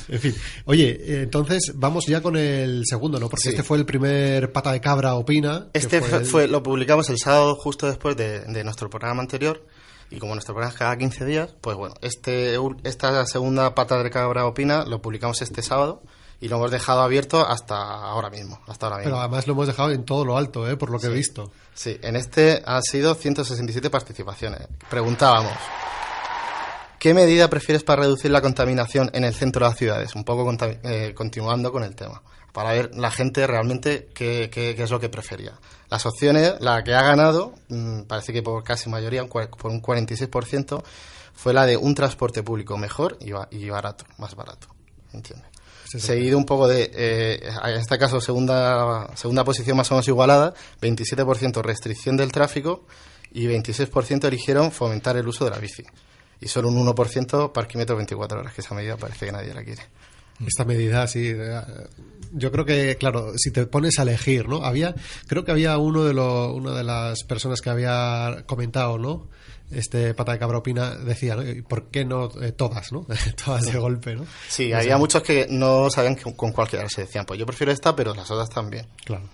[0.09, 0.35] En fin.
[0.67, 3.29] Oye, entonces vamos ya con el segundo, ¿no?
[3.29, 3.49] Porque Sí.
[3.49, 5.69] este fue el primer pata de cabra opina.
[5.73, 9.65] Este fue, el- fue- lo publicamos el sábado justo después de, de nuestro programa anterior.
[10.11, 14.09] Y como nuestro programa es cada 15 días, pues bueno, este, esta segunda pata de
[14.11, 16.03] cabra opina lo publicamos este sábado
[16.41, 18.61] y lo hemos dejado abierto hasta ahora mismo.
[18.67, 19.11] Hasta ahora mismo.
[19.13, 20.77] Pero además lo hemos dejado en todo lo alto, ¿eh?
[20.77, 21.51] Por lo que he visto.
[21.75, 24.67] Sí, en este han sido 167 participaciones.
[24.91, 25.53] Preguntábamos,
[26.99, 30.15] ¿qué medida prefieres para reducir la contaminación en el centro de las ciudades?
[30.15, 30.51] Un poco
[30.83, 32.23] eh, continuando con el tema,
[32.53, 35.53] para ver la gente realmente qué, qué- qué es lo que prefería.
[35.91, 39.81] Las opciones, la que ha ganado, mm, parece que por casi mayoría, un por un
[39.81, 40.83] 46%,
[41.35, 44.69] fue la de un transporte público mejor y, ba- y barato, más barato.
[45.13, 45.49] ¿Entiendes?
[45.89, 46.07] Sí, sí.
[46.07, 50.53] Seguido un poco de, eh, en este caso, segunda, segunda posición más o menos igualada,
[50.83, 52.85] 27% restricción del tráfico
[53.33, 55.85] y 26% eligieron fomentar el uso de la bici.
[56.41, 59.83] Y solo un 1% parquímetro 24 horas, que esa medida parece que nadie la quiere.
[60.47, 61.33] Esta medida, sí.
[61.35, 61.61] eh,
[62.33, 64.63] Yo creo que, claro, si te pones a elegir, ¿no?
[64.65, 64.95] Había,
[65.29, 69.29] creo que había uno de los, una de las personas que había comentado, ¿no?
[69.71, 71.43] Este pata de cabra opina decía, ¿no?
[71.43, 73.07] ¿Y por qué no eh, todas, ¿no?
[73.45, 74.25] todas de golpe, ¿no?
[74.49, 77.03] Sí, No había muchos que no sabían con, con cuál quedarse.
[77.03, 78.87] Decían, pues yo prefiero esta, pero las otras también.
[79.05, 79.29] Claro.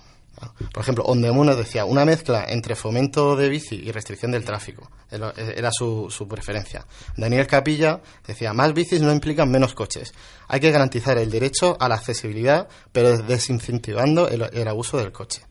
[0.72, 4.90] Por ejemplo, Ondemun nos decía una mezcla entre fomento de bici y restricción del tráfico.
[5.10, 6.86] Era su, su preferencia.
[7.16, 10.12] Daniel Capilla decía, más bicis no implican menos coches.
[10.48, 15.42] Hay que garantizar el derecho a la accesibilidad, pero desincentivando el, el abuso del coche.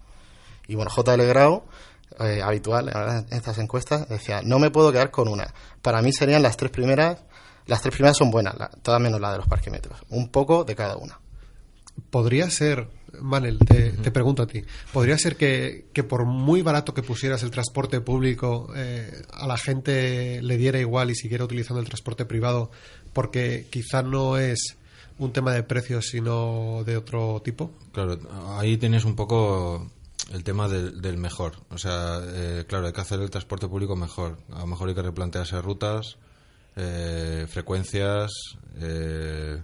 [0.67, 1.63] Y bueno, JL Grau,
[2.19, 5.54] eh, habitual en estas encuestas, decía, no me puedo quedar con una.
[5.82, 7.19] Para mí serían las tres primeras,
[7.67, 10.00] las tres primeras son buenas, la- todas menos la de los parquímetros.
[10.10, 11.19] Un poco de cada una.
[12.10, 12.88] Podría ser,
[13.21, 17.43] Manel, te, te pregunto a ti, ¿podría ser que, que por muy barato que pusieras
[17.43, 22.26] el transporte público, eh, a la gente le diera igual y siguiera utilizando el transporte
[22.26, 22.71] privado
[23.13, 24.78] porque quizá no es
[25.19, 27.71] un tema de precios sino de otro tipo?
[27.91, 28.17] Claro,
[28.58, 29.91] ahí tienes un poco
[30.31, 31.53] el tema del, del mejor.
[31.69, 34.37] O sea, eh, claro, hay que hacer el transporte público mejor.
[34.51, 36.17] A lo mejor hay que replantearse rutas,
[36.75, 38.31] eh, frecuencias,
[38.77, 39.61] eh,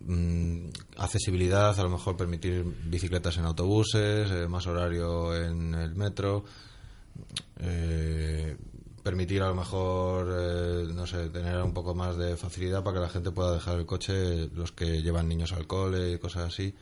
[0.00, 0.68] mm,
[0.98, 6.44] accesibilidad, a lo mejor permitir bicicletas en autobuses, eh, más horario en el metro,
[7.60, 8.56] eh,
[9.02, 13.02] permitir a lo mejor, eh, no sé, tener un poco más de facilidad para que
[13.02, 16.74] la gente pueda dejar el coche, los que llevan niños al cole y cosas así.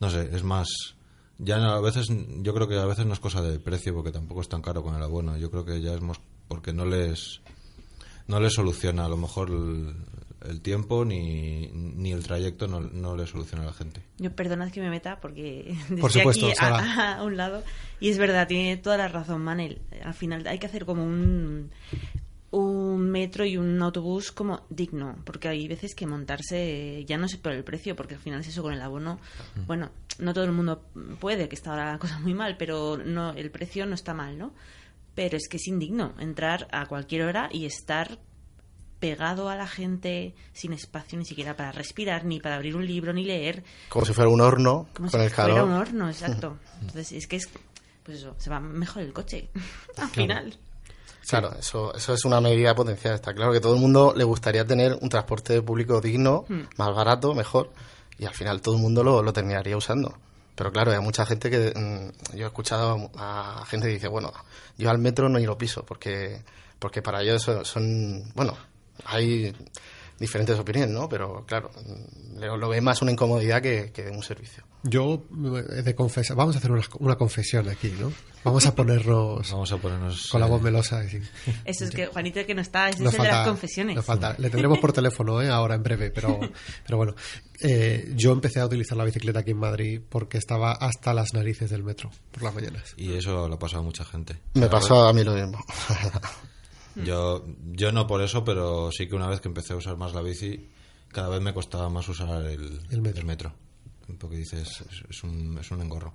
[0.00, 0.97] No sé, es más...
[1.38, 2.08] Ya no, a veces,
[2.42, 4.82] yo creo que a veces no es cosa de precio porque tampoco es tan caro
[4.82, 5.36] con el abono.
[5.36, 6.00] Yo creo que ya es
[6.48, 7.40] porque no les
[8.26, 9.94] no les soluciona a lo mejor el,
[10.46, 14.02] el tiempo ni, ni el trayecto no, no le soluciona a la gente.
[14.18, 16.78] Yo perdonad que me meta porque Por supuesto, aquí Sara.
[16.78, 17.62] a, a un lado
[18.00, 21.70] y es verdad tiene toda la razón Manel al final hay que hacer como un
[22.50, 27.36] un metro y un autobús como digno porque hay veces que montarse ya no es
[27.36, 29.18] por el precio porque al final es eso con el abono
[29.66, 30.82] bueno no todo el mundo
[31.20, 34.38] puede que está ahora la cosa muy mal pero no el precio no está mal
[34.38, 34.54] no
[35.14, 38.18] pero es que es indigno entrar a cualquier hora y estar
[38.98, 43.12] pegado a la gente sin espacio ni siquiera para respirar, ni para abrir un libro,
[43.12, 43.62] ni leer.
[43.88, 45.68] Como si fuera un horno Como con si el fuera calor.
[45.68, 46.58] un horno, exacto.
[46.80, 47.48] Entonces, es que es,
[48.02, 49.50] pues eso, se va mejor el coche,
[49.96, 50.56] al final.
[51.28, 53.14] Claro, eso, eso es una medida potencial.
[53.14, 56.62] Está claro que todo el mundo le gustaría tener un transporte público digno, Hmm.
[56.76, 57.70] más barato, mejor,
[58.18, 60.16] y al final todo el mundo lo, lo terminaría usando.
[60.54, 61.72] Pero claro, hay mucha gente que.
[61.76, 64.32] mm, yo he escuchado a gente que dice, bueno,
[64.76, 66.42] yo al metro no lo piso, porque,
[66.78, 68.56] porque para ellos son, son- Bueno,
[69.04, 69.54] hay
[70.18, 71.08] diferentes opiniones, ¿no?
[71.08, 71.70] Pero claro,
[72.38, 74.64] lo, lo ve más una incomodidad que, que un servicio.
[74.84, 75.24] Yo
[75.70, 78.12] he de confesar, vamos a hacer una, una confesión aquí, ¿no?
[78.44, 81.02] Vamos a ponernos Vamos a ponernos con la eh, voz melosa.
[81.04, 81.20] y-
[81.64, 83.96] Eso es que Juanito que no está, es Nos el de las confesiones.
[83.96, 84.36] nos falta.
[84.38, 85.48] Le tendremos por teléfono ¿eh?
[85.48, 86.38] ahora en breve, pero,
[86.86, 87.14] pero bueno.
[87.60, 91.70] Eh, yo empecé a utilizar la bicicleta aquí en Madrid porque estaba hasta las narices
[91.70, 92.94] del metro por las mañanas.
[92.96, 94.36] Y eso lo ha pasado a mucha gente.
[94.54, 95.58] Me pasó a mí lo mismo.
[97.04, 100.14] Yo, yo no por eso, pero sí que una vez que empecé a usar más
[100.14, 100.68] la bici,
[101.12, 103.20] cada vez me costaba más usar el, El metro.
[103.20, 103.54] el metro.
[104.18, 106.14] Porque dices, es, es un, es un engorro.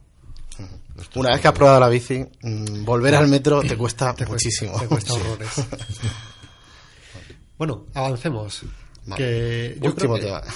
[1.16, 4.34] Una vez que has probado la bici, mm, volver al metro te cuesta Te cuesta-
[4.34, 4.80] muchísimo.
[4.80, 5.50] te cuesta horrores.
[7.58, 8.64] Bueno, avancemos.
[9.06, 9.24] Vale.
[9.24, 10.54] Que yo Último creo que, tema.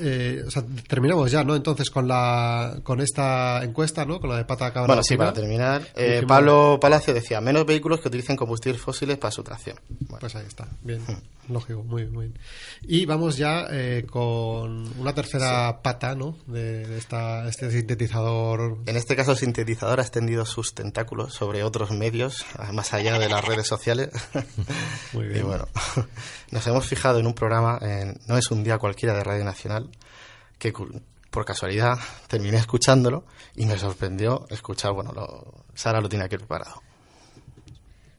[0.00, 1.56] eh, o sea, terminamos ya, ¿no?
[1.56, 4.20] Entonces con la con esta encuesta, ¿no?
[4.20, 4.86] Con la de pata cabra.
[4.86, 9.32] Bueno, sí, para terminar, eh, Pablo Palacio decía, menos vehículos que utilicen combustibles fósiles para
[9.32, 9.78] su tracción.
[10.00, 11.00] Bueno, Pues ahí está, bien.
[11.48, 12.38] Lógico, muy bien, muy bien.
[12.82, 16.36] Y vamos ya eh, con una tercera pata, ¿no?
[16.46, 18.78] De, esta, este sintetizador.
[18.86, 23.28] En este caso, el sintetizador ha extendido sus tentáculos sobre otros medios, más allá de
[23.28, 24.10] las redes sociales.
[25.12, 25.40] Muy bien.
[25.40, 25.68] Y bueno,
[26.50, 29.90] nos hemos fijado en un programa, en No es un día cualquiera de Radio Nacional,
[30.58, 30.72] que
[31.30, 33.24] por casualidad terminé escuchándolo
[33.54, 36.82] y me sorprendió escuchar, bueno, lo, Sara lo tiene aquí preparado.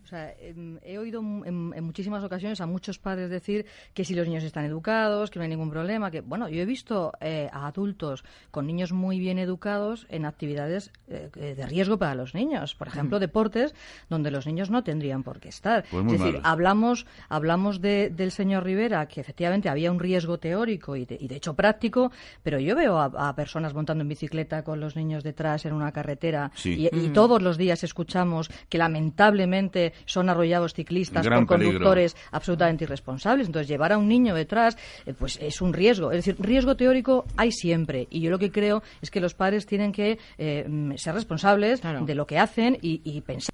[0.07, 4.05] O sea, em, he oído mu- en, en muchísimas ocasiones a muchos padres decir que
[4.05, 7.11] si los niños están educados, que no hay ningún problema, que bueno, yo he visto
[7.19, 12.15] eh, a adultos con niños muy bien educados en actividades eh, eh, de riesgo para
[12.15, 13.75] los niños, por ejemplo, deportes
[14.09, 15.83] donde los niños no tendrían por qué estar.
[15.91, 16.47] Pues muy es decir, malos.
[16.49, 21.27] hablamos hablamos de- del señor Rivera que efectivamente había un riesgo teórico y de, y
[21.27, 25.25] de hecho práctico, pero yo veo a, a personas montando en bicicleta con los niños
[25.25, 26.87] detrás en una carretera Sí.
[26.89, 27.13] y, y Mm.
[27.13, 31.79] todos los días escuchamos que lamentablemente son arrollados ciclistas Gran por peligro.
[31.79, 33.47] conductores absolutamente irresponsables.
[33.47, 36.11] Entonces, llevar a un niño detrás, eh, pues es un riesgo.
[36.11, 38.07] Es decir, riesgo teórico hay siempre.
[38.09, 41.81] Y yo lo que creo es que los padres tienen que eh, mm, ser responsables
[41.81, 43.53] de lo que hacen y, y pensar.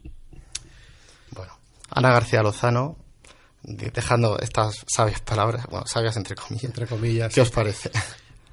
[1.95, 2.97] Ana García Lozano,
[3.61, 6.63] de- dejando estas sabias palabras, bueno, sabias entre comillas.
[6.65, 7.33] Entre comillas.
[7.33, 7.91] ¿Qué os parece?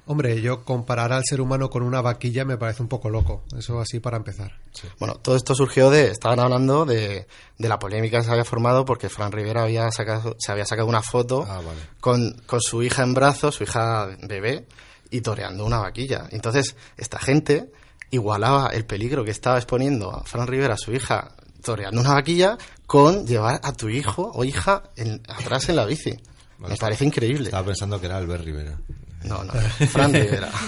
[0.07, 3.43] Hombre, yo comparar al ser humano con una vaquilla me parece un poco loco.
[3.57, 4.51] Eso así para empezar.
[4.99, 7.27] Bueno, todo esto surgió de, estaban hablando de,
[7.57, 10.87] de la polémica que se había formado porque Fran Rivera había sacado, se había sacado
[10.87, 11.61] una foto Ah,
[11.99, 14.65] con, con su hija en brazos, su hija bebé,
[15.11, 16.27] y toreando una vaquilla.
[16.31, 17.71] Entonces, esta gente
[18.09, 23.25] igualaba el peligro que estaba exponiendo a Fran Rivera, su hija, toreando una vaquilla, con
[23.27, 26.17] llevar a tu hijo o hija en- atrás en la bici.
[26.57, 27.45] Me parece increíble.
[27.45, 28.77] Estaba pensando que era Albert Rivera.
[29.23, 29.53] No, no,
[29.89, 30.51] Fran Rivera.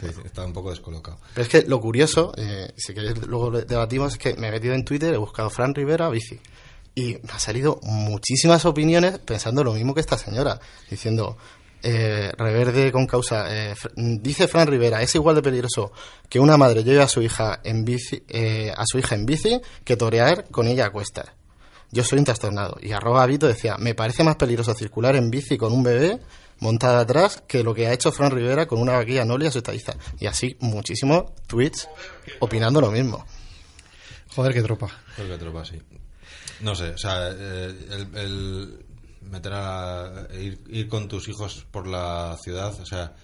[0.00, 1.18] Sí, estaba un poco descolocado.
[1.34, 4.72] Pero es que lo curioso, eh, si queréis luego debatimos, es que me he metido
[4.72, 6.40] en Twitter, he buscado Fran Rivera bici.
[6.94, 10.58] Y me han salido muchísimas opiniones pensando lo mismo que esta señora,
[10.88, 11.36] diciendo,
[11.82, 15.92] eh, reverde con causa, eh, dice Fran Rivera, es igual de peligroso
[16.28, 19.60] que una madre lleve a su hija en bici, eh, a su hija en bici
[19.82, 21.26] que torear con ella a cuestas.
[21.90, 22.76] Yo soy un trastornado.
[22.80, 26.20] Y arroba Vito decía, me parece más peligroso circular en bici con un bebé
[26.60, 29.58] montada atrás que lo que ha hecho Fran Rivera con una vaquilla noble a su
[29.58, 29.94] estadiza.
[30.18, 31.88] Y así muchísimos tweets
[32.38, 33.26] opinando lo mismo.
[34.34, 34.88] Joder, qué tropa.
[35.16, 35.80] Creo que tropa, sí.
[36.60, 38.84] No sé, o sea, eh, el, el
[39.22, 43.14] meter a ir, ir con tus hijos por la ciudad, o sea,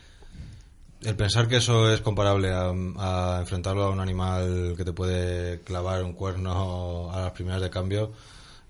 [1.03, 5.61] el pensar que eso es comparable a, a enfrentarlo a un animal que te puede
[5.61, 8.12] clavar un cuerno a las primeras de cambio,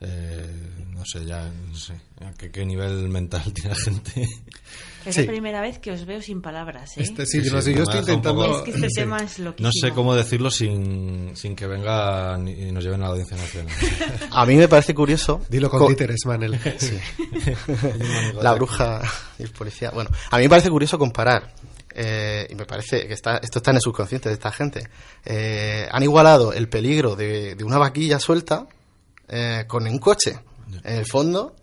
[0.07, 0.47] eh,
[0.93, 1.93] no sé, ya no sé
[2.25, 4.27] a qué, qué nivel mental tiene la gente.
[5.05, 5.21] Es Sí.
[5.21, 7.03] la primera vez que os veo sin palabras, ¿eh?
[7.03, 8.95] Este, sí, yo no sé, yo estoy intentando- poco- Es que este sí.
[8.97, 9.69] tema es loquísimo.
[9.69, 13.73] No sé cómo decirlo sin, sin que vengan y nos lleven a la audiencia nacional.
[14.33, 15.41] A mí me parece curioso.
[15.49, 16.59] Dilo con co- títeres, Manel.
[16.79, 16.99] Sí.
[18.43, 19.01] la bruja
[19.39, 19.91] y el policía.
[19.91, 21.53] Bueno, a mí me parece curioso comparar.
[21.99, 24.89] eh, y me parece que está, esto está en el subconsciente de esta gente.
[25.25, 28.67] eh, han igualado el peligro de, de una vaquilla suelta
[29.29, 30.39] eh, con un coche.
[30.85, 31.55] En el fondo,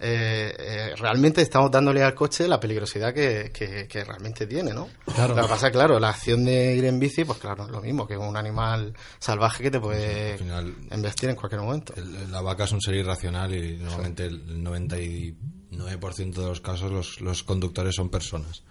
[0.00, 4.88] eh, eh, realmente estamos dándole al coche la peligrosidad que, que- que realmente tiene, ¿no?
[5.14, 5.34] Claro.
[5.34, 8.06] Lo que pasa, claro, la acción de ir en bici, pues claro, es lo mismo
[8.06, 11.94] que un animal salvaje que te puede final, embestir en cualquier momento.
[11.96, 17.20] el- la vaca es un ser irracional y normalmente el 99% de los casos los,
[17.20, 18.62] los conductores son personas.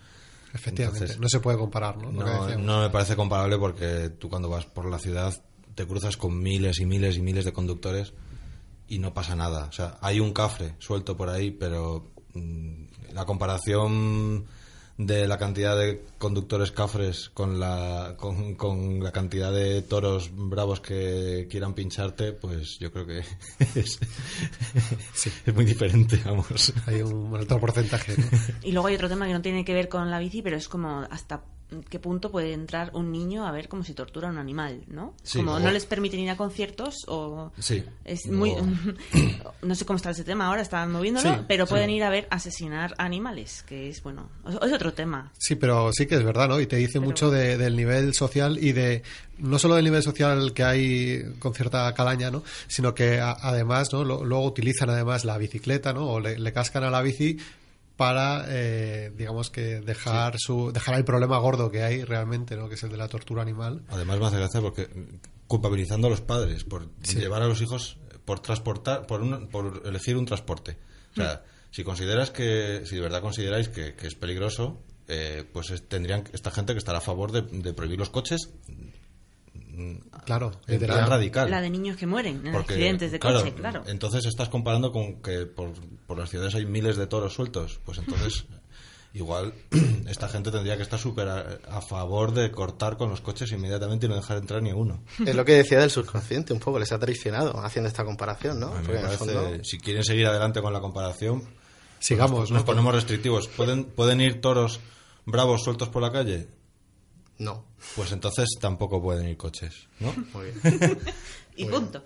[0.53, 2.11] Efectivamente, Entonces, no se puede comparar, ¿no?
[2.57, 5.33] No me parece comparable porque tú cuando vas por la ciudad
[5.75, 8.13] te cruzas con miles y miles y miles de conductores
[8.87, 9.65] y no pasa nada.
[9.65, 14.45] O sea, hay un cafre suelto por ahí, pero mm, la comparación
[14.97, 20.79] de la cantidad de conductores cafres con la, con, con la cantidad de toros bravos
[20.79, 23.19] que quieran pincharte, pues yo creo que
[23.79, 23.99] es,
[25.45, 26.73] es muy diferente, vamos.
[26.87, 28.25] Hay un alto porcentaje, ¿no?
[28.63, 30.67] Y luego hay otro tema que no tiene que ver con la bici, pero es
[30.67, 31.43] como hasta
[31.89, 35.13] qué punto puede entrar un niño a ver cómo se tortura a un animal, ¿no?
[35.23, 37.51] Sí, como o- no les permiten ir a conciertos o...
[37.59, 37.83] Sí.
[38.05, 38.53] Es O- muy...
[39.61, 42.27] no sé cómo está ese tema ahora, están moviéndolo, Sí, pero pueden ir a ver
[42.31, 45.31] asesinar animales, que es, bueno, es otro tema.
[45.37, 46.59] Sí, pero sí que es verdad, ¿no?
[46.61, 49.03] Y te dice mucho de- del nivel social y de
[49.39, 52.43] no solo del nivel social que hay con cierta calaña, ¿no?
[52.67, 54.03] Sino que a- además, ¿no?
[54.03, 56.07] Lo- luego utilizan además la bicicleta, ¿no?
[56.09, 57.37] O le, le cascan a la bici
[57.97, 62.69] para, eh, digamos que dejar su dejar el problema gordo que hay realmente, ¿no?
[62.69, 63.83] Que es el de la tortura animal.
[63.89, 64.87] Además me hace gracia porque
[65.47, 67.19] culpabilizando a los padres por Sí.
[67.19, 70.77] llevar a los hijos por transportar, por, un- por elegir un transporte.
[71.13, 74.77] O sea, si consideras que, si de verdad consideráis que, que es peligroso,
[75.07, 78.49] eh, pues es- tendrían esta gente que estar a favor de, de prohibir los coches
[80.25, 81.49] Claro, en plan radical.
[81.51, 83.83] La de niños que mueren en Porque, accidentes de claro, coche, claro.
[83.87, 85.73] Entonces estás comparando con que por,
[86.07, 87.79] por las ciudades hay miles de toros sueltos.
[87.85, 88.45] Pues entonces,
[89.13, 89.53] igual,
[90.07, 94.05] esta gente tendría que estar súper a, a favor de cortar con los coches inmediatamente
[94.05, 95.03] y no dejar entrar ni a uno.
[95.25, 98.67] Es lo que decía del subconsciente, un poco, les ha traicionado haciendo esta comparación, ¿no?
[98.67, 101.41] A mí Porque me en el parece, fondo- si quieren seguir adelante con la comparación,
[101.41, 101.51] pues
[101.99, 102.55] Sigamos, nos, ¿no?
[102.57, 103.47] nos ponemos restrictivos.
[103.47, 104.79] ¿Pueden, ¿Pueden ir toros
[105.25, 106.47] bravos sueltos por la calle?
[107.39, 107.65] No.
[107.95, 110.13] Pues entonces tampoco pueden ir coches, ¿no?
[110.33, 110.99] Muy bien.
[111.55, 112.03] Y punto.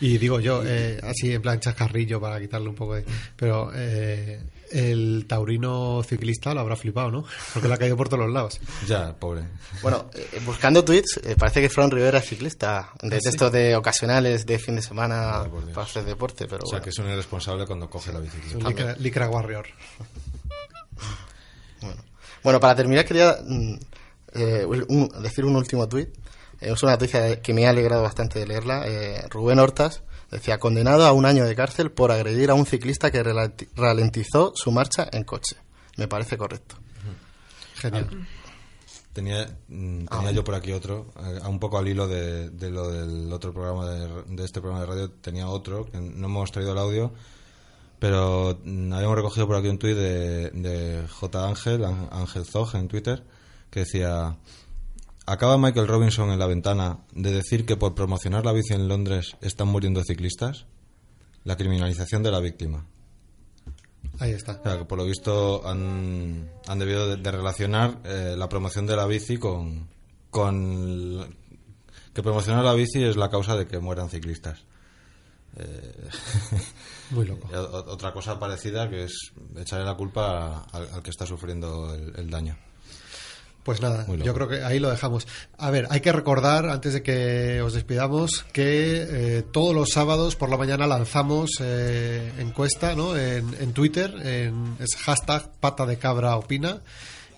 [0.00, 3.04] Y digo yo, eh, así en plan chascarrillo para quitarle un poco de...
[3.36, 7.24] Pero eh, el taurino ciclista lo habrá flipado, ¿no?
[7.52, 8.58] Porque le ha caído por todos los lados.
[8.86, 9.44] Ya, pobre.
[9.82, 13.28] Bueno, eh, buscando tweets, eh, parece que Fran Rivera es ciclista, de ¿Ah, sí?
[13.28, 16.84] estos de ocasionales de fin de semana para hacer deporte, pero O sea, bueno.
[16.84, 18.56] que es un irresponsable cuando coge la bicicleta.
[18.56, 19.66] Un licra, licra warrior.
[22.42, 23.74] Bueno, para terminar quería mm,
[24.34, 26.08] eh, un- decir un último tuit.
[26.60, 28.86] Eh, es una noticia que me ha alegrado bastante de leerla.
[28.86, 33.10] Eh, Rubén Hortas decía, condenado a un año de cárcel por agredir a un ciclista
[33.10, 33.22] que
[33.76, 35.56] ralentizó su marcha en coche.
[35.96, 36.76] Me parece correcto.
[37.76, 38.26] Genial.
[39.12, 42.90] Tenía, mm, tenía yo por aquí otro, eh, un poco al hilo de, de lo
[42.90, 46.72] del otro programa de, de este programa de radio, tenía otro, que no hemos traído
[46.72, 47.12] el audio,
[48.00, 51.46] pero mm, habíamos recogido por aquí un tuit de, de J.
[51.48, 53.22] Ángel, Án- Ángel Zog en Twitter,
[53.74, 54.36] que decía,
[55.26, 59.36] acaba Michael Robinson en la ventana de decir que por promocionar la bici en Londres
[59.40, 60.66] están muriendo ciclistas,
[61.42, 62.86] la criminalización de la víctima.
[64.20, 64.52] Ahí está.
[64.52, 68.86] O sea, que por lo visto han, han debido de, de relacionar eh, la promoción
[68.86, 69.88] de la bici con,
[70.30, 71.34] con
[72.14, 74.60] que promocionar la bici es la causa de que mueran ciclistas.
[75.56, 76.08] Eh,
[77.10, 77.48] Muy loco.
[77.88, 82.30] otra cosa parecida que es echarle la culpa al, al que está sufriendo el, el
[82.30, 82.56] daño.
[83.64, 85.26] Pues nada, yo creo que ahí lo dejamos.
[85.56, 89.06] A ver, hay que recordar, antes de que os despidamos, que
[89.38, 93.16] eh, todos los sábados por la mañana lanzamos eh, encuesta ¿no?
[93.16, 96.82] en, en Twitter, en, es hashtag pata de cabra opina.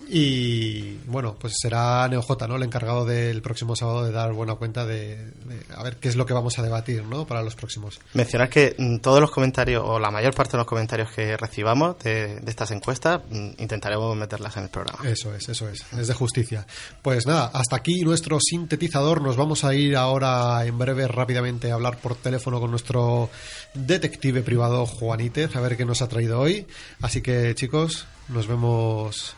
[0.09, 2.57] Y bueno, pues será NeoJ, ¿no?
[2.57, 6.17] El encargado del próximo sábado de dar buena cuenta de, de a ver qué es
[6.17, 7.27] lo que vamos a debatir, ¿no?
[7.27, 7.99] Para los próximos.
[8.15, 11.99] Mencionar que mm, todos los comentarios, o la mayor parte de los comentarios que recibamos
[11.99, 15.09] de, de estas encuestas, mm, intentaremos meterlas en el programa.
[15.09, 16.67] Eso es, eso es, es de justicia.
[17.03, 19.21] Pues nada, hasta aquí nuestro sintetizador.
[19.21, 23.29] Nos vamos a ir ahora en breve rápidamente a hablar por teléfono con nuestro
[23.75, 26.67] detective privado Juanítez, a ver qué nos ha traído hoy.
[27.01, 29.37] Así que chicos, nos vemos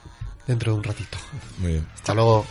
[0.49, 1.19] dentro de un ratito.
[1.59, 1.87] Muy bien.
[1.95, 2.45] Hasta luego.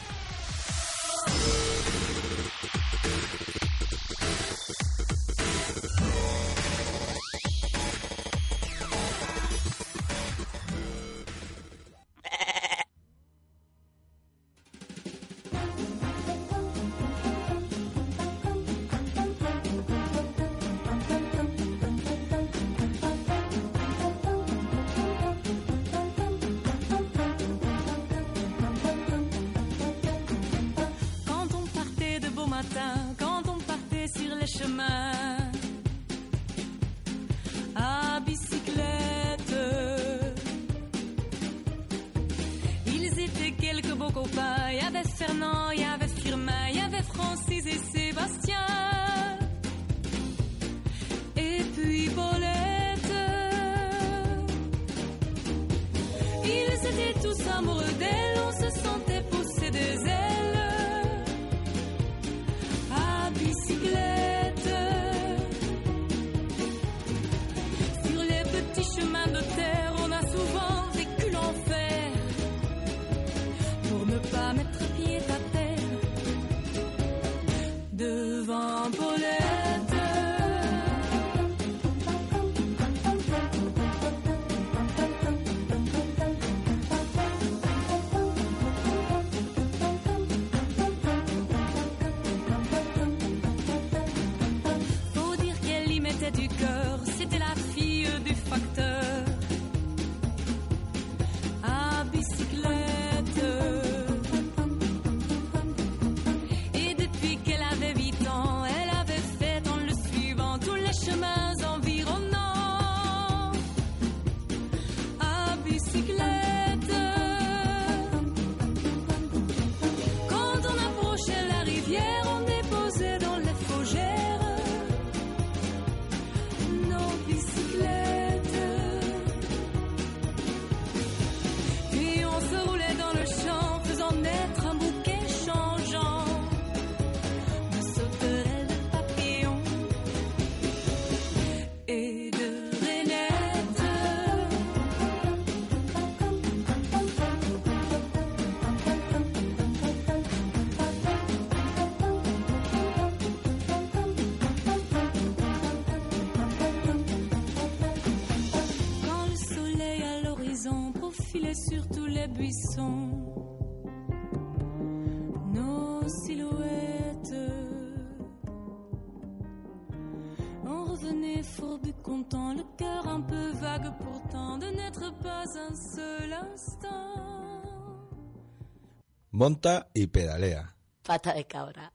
[179.32, 180.76] Monta y pedalea.
[181.04, 181.94] Pata de cabra.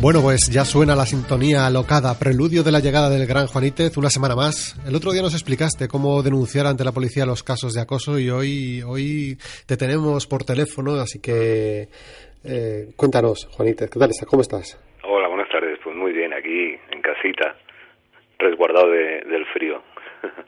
[0.00, 4.10] Bueno, pues ya suena la sintonía alocada, preludio de la llegada del gran Juanítez, una
[4.10, 4.76] semana más.
[4.86, 8.30] El otro día nos explicaste cómo denunciar ante la policía los casos de acoso y
[8.30, 9.36] hoy, hoy
[9.66, 11.88] te tenemos por teléfono, así que
[12.44, 14.28] eh, cuéntanos, Juanítez, ¿qué tal estás?
[14.28, 14.78] ¿Cómo estás?
[15.02, 15.78] Hola, buenas tardes.
[15.82, 17.56] Pues muy bien, aquí en casita,
[18.38, 19.82] resguardado de- del frío.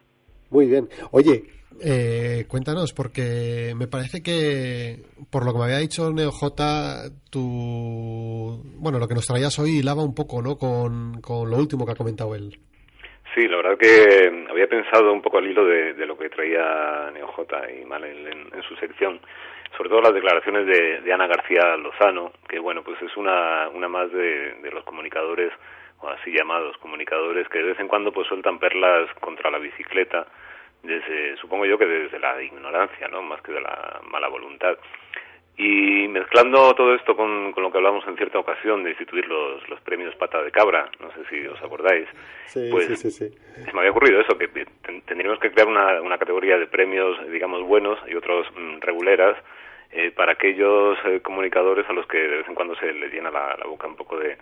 [0.50, 0.88] Muy bien.
[1.10, 1.44] Oye,
[1.84, 6.54] eh, cuéntanos, porque me parece que, por lo que me había dicho NeoJ,
[7.30, 8.62] tu...
[8.80, 10.56] Bueno, lo que nos traías hoy hilaba un poco, ¿no?
[10.56, 12.58] Con, con lo último que ha comentado él.
[13.34, 17.40] Sí, la verdad que había pensado un poco al hilo de, lo que traía NeoJ
[17.80, 19.20] y Manel en, en su sección,
[19.76, 23.88] sobre todo las declaraciones de, de Ana García Lozano, que bueno, pues es una, una
[23.88, 25.52] más de, de los comunicadores,
[26.00, 30.26] o así llamados comunicadores, que de vez en cuando pues sueltan perlas contra la bicicleta,
[30.82, 33.22] desde, supongo yo que desde la ignorancia, ¿no?
[33.22, 34.76] Más que de la mala voluntad.
[35.56, 39.68] Y mezclando todo esto con, con lo que hablamos en cierta ocasión de instituir los,
[39.68, 42.06] los premios Pata de Cabra, no sé si os acordáis,
[42.46, 43.28] Sí, pues sí, sí,
[43.64, 47.18] se me había ocurrido eso, que ten- tendríamos que crear una, una categoría de premios,
[47.32, 49.36] digamos, buenos y otros mm, reguleras
[49.90, 53.30] eh, para aquellos eh, comunicadores a los que de vez en cuando se les llena
[53.32, 54.36] la, la boca un poco de,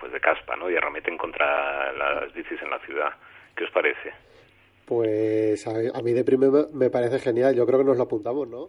[0.00, 0.68] pues de caspa, ¿no?
[0.68, 3.14] Y arremeten contra las bicis en la ciudad.
[3.54, 4.12] ¿Qué os parece?
[4.86, 7.54] Pues a, a mí de primero me parece genial.
[7.54, 8.68] Yo creo que nos lo apuntamos, ¿no?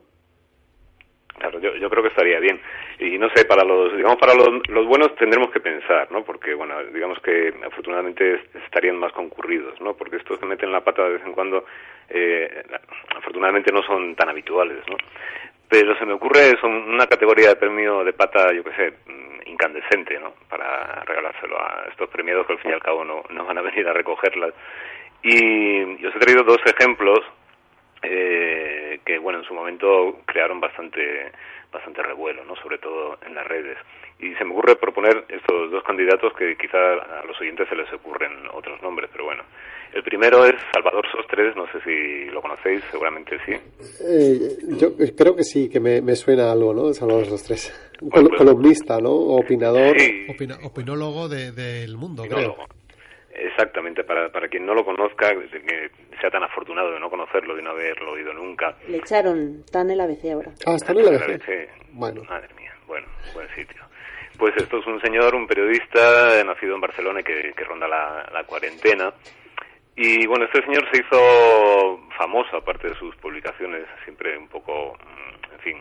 [1.38, 2.60] Claro, yo, yo creo que estaría bien.
[3.00, 6.24] Y no sé, para los, digamos, para los, los buenos tendremos que pensar, ¿no?
[6.24, 9.94] Porque, bueno, digamos que afortunadamente est- estarían más concurridos, ¿no?
[9.96, 11.64] Porque estos se meten la pata de vez en cuando,
[12.10, 12.64] eh,
[13.16, 14.98] afortunadamente no son tan habituales, ¿no?
[15.70, 19.50] Pero se me ocurre son una categoría de premio de pata, yo qué sé, mm,
[19.52, 20.34] incandescente, ¿no?
[20.50, 23.62] Para regalárselo a estos premiados que al fin y al cabo no, no van a
[23.62, 24.56] venir a recogerlas.
[25.24, 27.20] Y, y os he traído dos ejemplos
[28.04, 31.32] eh, que bueno en su momento crearon bastante
[31.72, 33.78] bastante revuelo no sobre todo en las redes
[34.20, 37.92] y se me ocurre proponer estos dos candidatos que quizá a los oyentes se les
[37.94, 39.44] ocurren otros nombres pero bueno
[39.94, 43.54] el primero es Salvador Sostres no sé si lo conocéis seguramente sí
[44.08, 46.94] Eh, yo creo que sí, que me, me suena algo, ¿no?
[46.94, 47.74] Salvador los tres.
[48.02, 49.12] Un Bueno, col- pues- columnista, ¿no?
[49.12, 49.98] Opinador.
[50.00, 50.26] Sí.
[50.30, 52.66] Opina- opinólogo de- del mundo, Opinólogo.
[53.38, 57.62] Exactamente, para, para quien no lo conozca, que sea tan afortunado de no conocerlo, de
[57.62, 58.76] no haberlo oído nunca.
[58.88, 60.52] Le echaron, en el ABC ahora.
[60.66, 61.28] Ah, está en el ABC.
[61.28, 61.70] BBC.
[61.92, 62.24] Bueno.
[62.24, 63.84] Madre mía, bueno, buen sitio.
[64.40, 68.28] Pues esto es un señor, un periodista nacido en Barcelona y que, que ronda la,
[68.34, 69.14] la cuarentena.
[69.96, 75.54] Y bueno, este señor se hizo famoso, aparte de sus publicaciones, siempre un poco, mm,
[75.54, 75.78] en fin,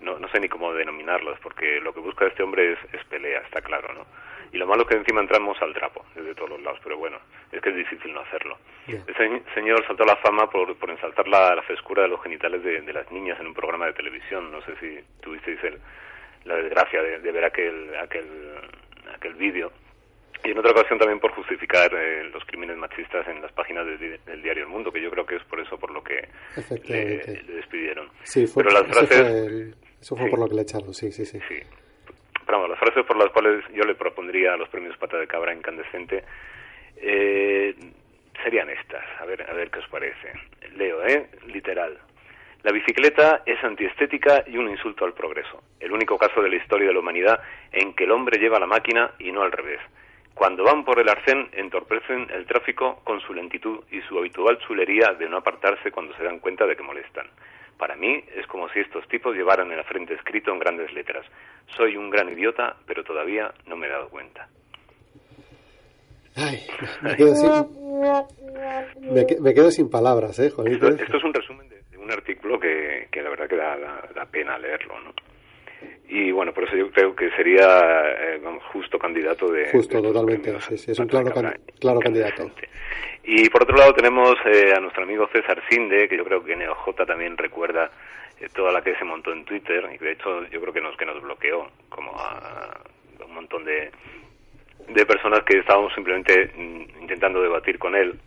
[0.00, 3.40] no, no sé ni cómo denominarlos, porque lo que busca este hombre es, es pelea,
[3.40, 4.06] está claro, ¿no?
[4.52, 7.18] Y lo malo es que encima entramos al trapo, desde todos los lados, pero bueno,
[7.52, 8.58] es que es difícil no hacerlo.
[8.88, 12.20] Ese se- señor saltó a la fama por, por ensalzar la, la frescura de los
[12.22, 14.50] genitales de, de las niñas en un programa de televisión.
[14.50, 15.78] No sé si tuvisteis el,
[16.44, 18.26] la desgracia de, de ver aquel, aquel,
[19.14, 19.70] aquel vídeo.
[20.42, 23.98] Y en otra ocasión también por justificar eh, los crímenes machistas en las páginas de-
[23.98, 26.26] de- del diario El Mundo, que yo creo que es por eso por lo que
[26.88, 28.08] le, le despidieron.
[28.24, 29.18] Sí, fue, Pero las frases...
[29.18, 30.30] fue, el- eso fue Sí.
[30.30, 31.38] por lo que le echaron, sí, sí, sí.
[31.46, 31.66] Pero
[32.80, 36.24] frases por las cuales yo le propondría a los premios Pata de Cabra incandescente
[36.96, 37.74] eh,
[38.42, 39.04] serían estas.
[39.20, 40.32] A ver, a ver qué os parece.
[40.76, 41.28] Leo, ¿eh?
[41.46, 41.98] Literal.
[42.62, 45.62] La bicicleta es antiestética y un insulto al progreso.
[45.78, 47.40] El único caso de la historia de la humanidad
[47.72, 49.80] en que el hombre lleva la máquina y no al revés.
[50.34, 55.12] Cuando van por el arcén, entorpecen el tráfico con su lentitud y su habitual chulería
[55.14, 57.26] de no apartarse cuando se dan cuenta de que molestan.
[57.80, 61.26] Para mí es como si estos tipos llevaran en la frente escrito en grandes letras:
[61.76, 64.46] Soy un gran idiota, pero todavía no me he dado cuenta.
[66.36, 66.64] Ay,
[67.02, 70.88] me quedo sin, me, que- me quedo sin palabras, ¿eh, Esto, Juanito?
[70.90, 74.08] esto es un resumen de, de un artículo que, que la verdad que da, da-
[74.14, 75.12] da pena leerlo, ¿no?
[76.08, 77.64] Y bueno, por eso yo creo que sería,
[78.34, 78.40] eh,
[78.72, 79.70] justo candidato de...
[79.70, 81.24] Justo, de totalmente, premios sí, sí, es un can-
[81.78, 82.50] claro candidato.
[83.22, 86.56] Y por otro lado tenemos eh, a nuestro amigo César Sinde, que yo creo que
[86.56, 87.90] NeoJ también recuerda
[88.40, 90.96] eh, toda la que se montó en Twitter, y de hecho yo creo que nos,
[90.96, 92.80] que nos bloqueó como a
[93.24, 93.90] un montón de,
[94.88, 98.18] de personas que estábamos simplemente mm, intentando debatir con él.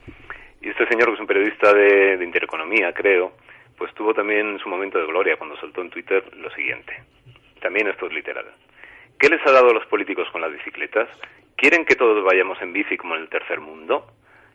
[0.61, 3.33] Y este señor, que es un periodista de, de Intereconomía, creo,
[3.77, 6.93] pues tuvo también su momento de gloria cuando soltó en Twitter lo siguiente.
[7.63, 8.45] También esto es literal.
[9.17, 11.09] ¿Qué les ha dado a los políticos con las bicicletas?
[11.55, 14.05] ¿Quieren que todos vayamos en bici como en el tercer mundo?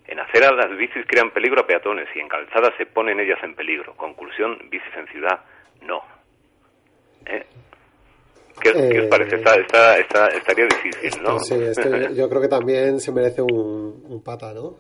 [0.07, 3.55] En aceras las bicis crean peligro a peatones y en calzadas se ponen ellas en
[3.55, 3.95] peligro.
[3.97, 5.41] Conclusión, bicis en ciudad,
[5.83, 6.03] no.
[7.27, 7.45] ¿Eh?
[8.61, 9.37] ¿Qué, qué os Eh, parece?
[9.37, 11.39] Está, está, está- estaría difícil, ¿no?
[11.41, 14.77] Sí, este, yo creo que también se merece un, un pata, ¿no?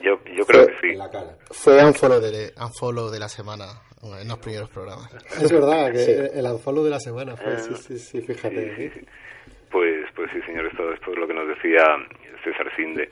[0.00, 0.98] yo, yo creo que sí.
[1.50, 3.64] Fue unfollow de, unfollow de la semana
[4.02, 5.12] en los primeros programas.
[5.40, 6.12] Es verdad que Sí.
[6.34, 7.58] el unfollow de la semana fue, Ah.
[7.58, 8.92] sí, sí, sí, fíjate.
[9.70, 11.82] Pues, pues sí, señor, esto, esto es lo que nos decía
[12.44, 13.10] César Sinde.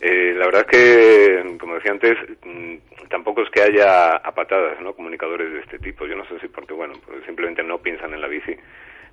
[0.00, 2.74] Eh, la verdad es que, como decía antes, mm,
[3.08, 4.94] tampoco es que haya a patadas, ¿no?
[4.94, 6.06] Comunicadores de este tipo.
[6.06, 8.56] Yo no sé si porque, bueno, pues simplemente no piensan en la bici,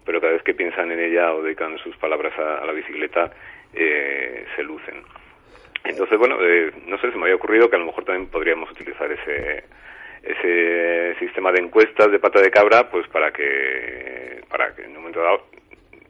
[0.03, 3.31] pero cada vez que piensan en ella o dedican sus palabras a, a la bicicleta,
[3.73, 5.03] eh, se lucen.
[5.83, 8.69] Entonces, bueno, eh, no sé, se me había ocurrido que a lo mejor también podríamos
[8.71, 9.63] utilizar ese
[10.23, 14.97] ese sistema de encuestas de pata de cabra, pues para que para que en un
[14.97, 15.45] momento dado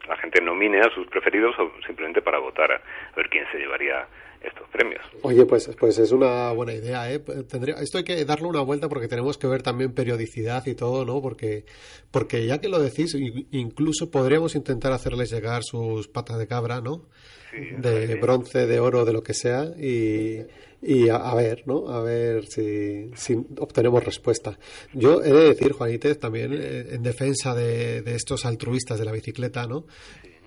[0.07, 2.81] la gente nomine a sus preferidos o simplemente para votar a,
[3.15, 4.07] ver quién se llevaría
[4.41, 5.01] estos premios.
[5.21, 7.19] Oye, pues, pues es una buena idea, ¿eh?
[7.19, 11.05] Tendría, esto hay que darle una vuelta porque tenemos que ver también periodicidad y todo,
[11.05, 11.21] ¿no?
[11.21, 11.65] Porque,
[12.11, 13.15] porque ya que lo decís,
[13.51, 17.07] incluso podríamos intentar hacerles llegar sus patas de cabra, ¿no?
[17.51, 20.41] de bronce, de oro, de lo que sea, y,
[20.81, 21.89] y a, a ver, ¿no?
[21.89, 24.57] A ver si, si obtenemos respuesta.
[24.93, 29.11] Yo he de decir, Juanítez, también eh, en defensa de, de estos altruistas de la
[29.11, 29.85] bicicleta, ¿no?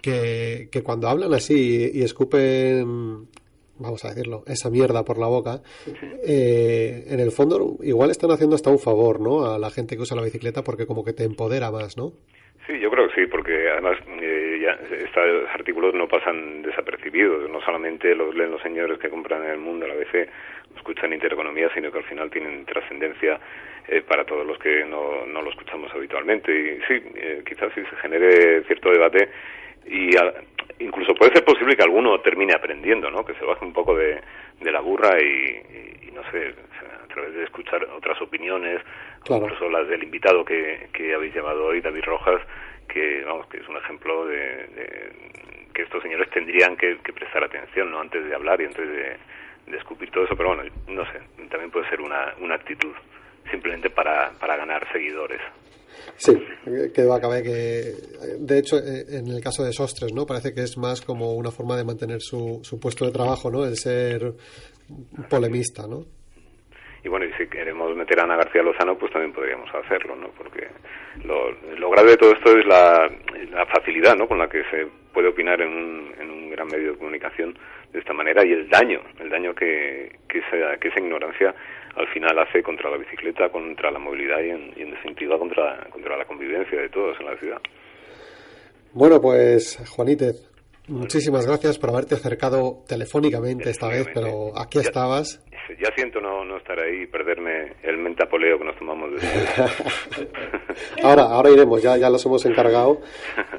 [0.00, 3.28] Que, que cuando hablan así y escupen
[3.82, 5.60] vamos a decirlo, esa mierda por la boca,
[6.26, 9.46] eh, en el fondo igual están haciendo hasta un favor, ¿no?
[9.46, 12.12] A la gente que usa la bicicleta porque como que te empodera más, ¿no?
[12.66, 17.50] Sí, yo creo que sí, porque además eh, ya estos artículos no pasan desapercibidos.
[17.50, 20.08] No solamente los leen los señores que compran en el mundo, a la vez
[20.76, 23.40] escuchan Intereconomía, sino que al final tienen trascendencia
[23.88, 26.52] eh, para todos los que no, no lo escuchamos habitualmente.
[26.52, 29.28] Y sí, eh, quizás sí se genere cierto debate
[29.86, 30.34] y a-
[30.78, 33.24] incluso puede ser posible que alguno termine aprendiendo, ¿no?
[33.24, 34.20] Que se baje un poco de,
[34.60, 38.20] de la burra y, y- y no sé, o sea, a través de escuchar otras
[38.20, 38.80] opiniones,
[39.24, 39.44] Claro.
[39.44, 42.40] incluso las del invitado que, que habéis llevado hoy, David Rojas,
[42.88, 45.12] que vamos, que es un ejemplo de, de-
[45.72, 48.00] que estos señores tendrían que, que prestar atención, ¿no?
[48.00, 49.16] Antes de hablar y antes de,
[49.70, 52.92] de escupir todo eso, pero bueno, no sé, también puede ser una, una actitud
[53.50, 55.40] simplemente para, para ganar seguidores.
[56.16, 56.32] Sí,
[56.94, 57.94] que va a caber que,
[58.38, 60.26] de hecho, eh, en el caso de Sostres, ¿no?
[60.26, 63.64] Parece que es más como una forma de mantener su, su puesto de trabajo, ¿no?
[63.64, 64.32] El ser
[65.28, 66.04] polemista, ¿no?
[67.04, 70.28] Y bueno, y si queremos meter a Ana García Lozano, pues también podríamos hacerlo, ¿no?
[70.38, 70.68] Porque
[71.24, 73.10] lo, lo grave de todo esto es la,
[73.50, 74.28] la facilidad, ¿no?
[74.28, 77.58] Con la que se puede opinar en un, en un gran medio de comunicación
[77.92, 81.54] de esta manera y el daño, el daño que, que, esa, que esa ignorancia
[81.96, 85.86] al final hace contra la bicicleta, contra la movilidad y en, y en definitiva contra,
[85.90, 87.60] contra la convivencia de todos en la ciudad.
[88.92, 90.48] Bueno, pues, Juanítez,
[90.88, 95.44] muchísimas gracias por haberte acercado telefónicamente esta vez, pero aquí estabas.
[95.80, 100.28] Ya siento no, no estar ahí y perderme el mentapoleo que nos tomamos después.
[101.02, 103.00] Ahora, ahora iremos, ya, ya los hemos encargado.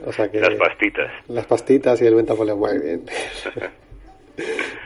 [0.05, 1.11] O sea que, Las pastitas.
[1.27, 3.05] las pastitas y el ventafolio, muy bien.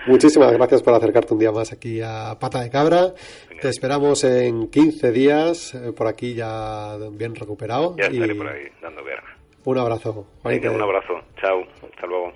[0.07, 3.13] Muchísimas gracias por acercarte un día más aquí a Pata de Cabra.
[3.61, 7.95] Te esperamos en 15 días, eh, por aquí ya bien recuperado.
[7.97, 9.37] Ya estaré y por ahí dando guerra.
[9.65, 10.27] Un abrazo.
[10.43, 11.13] Venga, un abrazo.
[11.41, 11.63] Chao.
[11.83, 12.31] Hasta luego.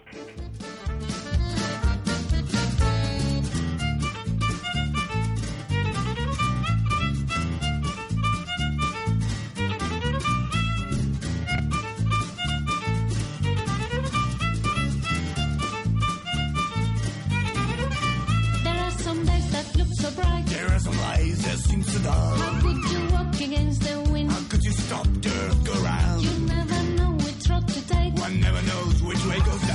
[20.15, 20.45] Bright.
[20.47, 22.37] There are some days that seem so dark.
[22.37, 24.31] How could you walk against the wind?
[24.31, 26.21] How could you stop to look around?
[26.21, 28.13] You never know which road to take.
[28.15, 29.70] One never knows which way goes down.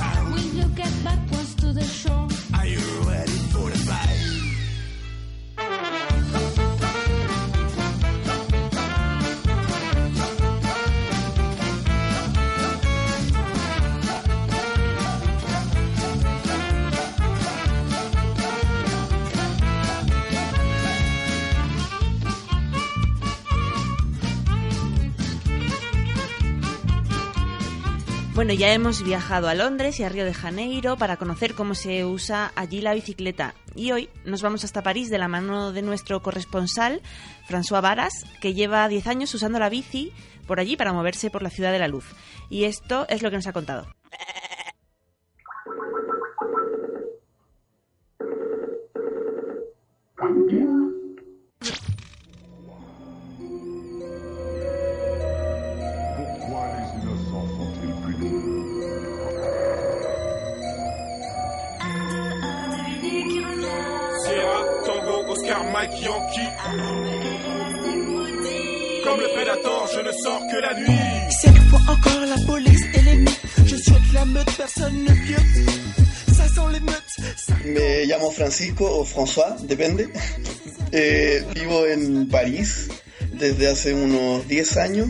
[28.37, 32.05] Bueno, ya hemos viajado a Londres y a Río de Janeiro para conocer cómo se
[32.05, 33.55] usa allí la bicicleta.
[33.73, 37.01] Y hoy nos vamos hasta París de la mano de nuestro corresponsal,
[37.49, 40.13] François Varas, que lleva 10 años usando la bici
[40.45, 42.05] por allí para moverse por la ciudad de la luz.
[42.47, 43.87] Y esto es lo que nos ha contado.
[65.55, 66.49] Mike Yankee.
[69.03, 70.99] Comme le prédateur, je ne sors que la nuit.
[71.41, 73.31] Cette fois encore la police et l'ennemi.
[73.65, 75.69] Je souhaite la meute, personne ne piote.
[76.35, 77.65] Ça sent les meutes.
[77.65, 80.09] Me llamo Francisco o François, depende.
[80.91, 82.89] Eh, vivo en París
[83.31, 85.07] desde hace unos 10 años.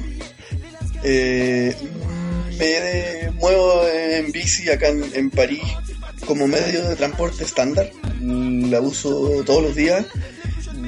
[1.03, 1.75] Eh,
[2.59, 5.63] me muevo en bici acá en, en París
[6.27, 7.89] como medio de transporte estándar.
[8.69, 10.05] La uso todos los días.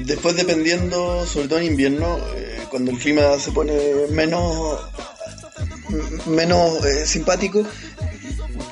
[0.04, 3.72] Después dependiendo, sobre todo en invierno, eh, cuando el clima se pone
[4.10, 4.78] menos
[6.26, 7.64] menos eh, simpático,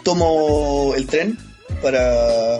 [0.04, 1.38] tomo el tren
[1.82, 2.58] para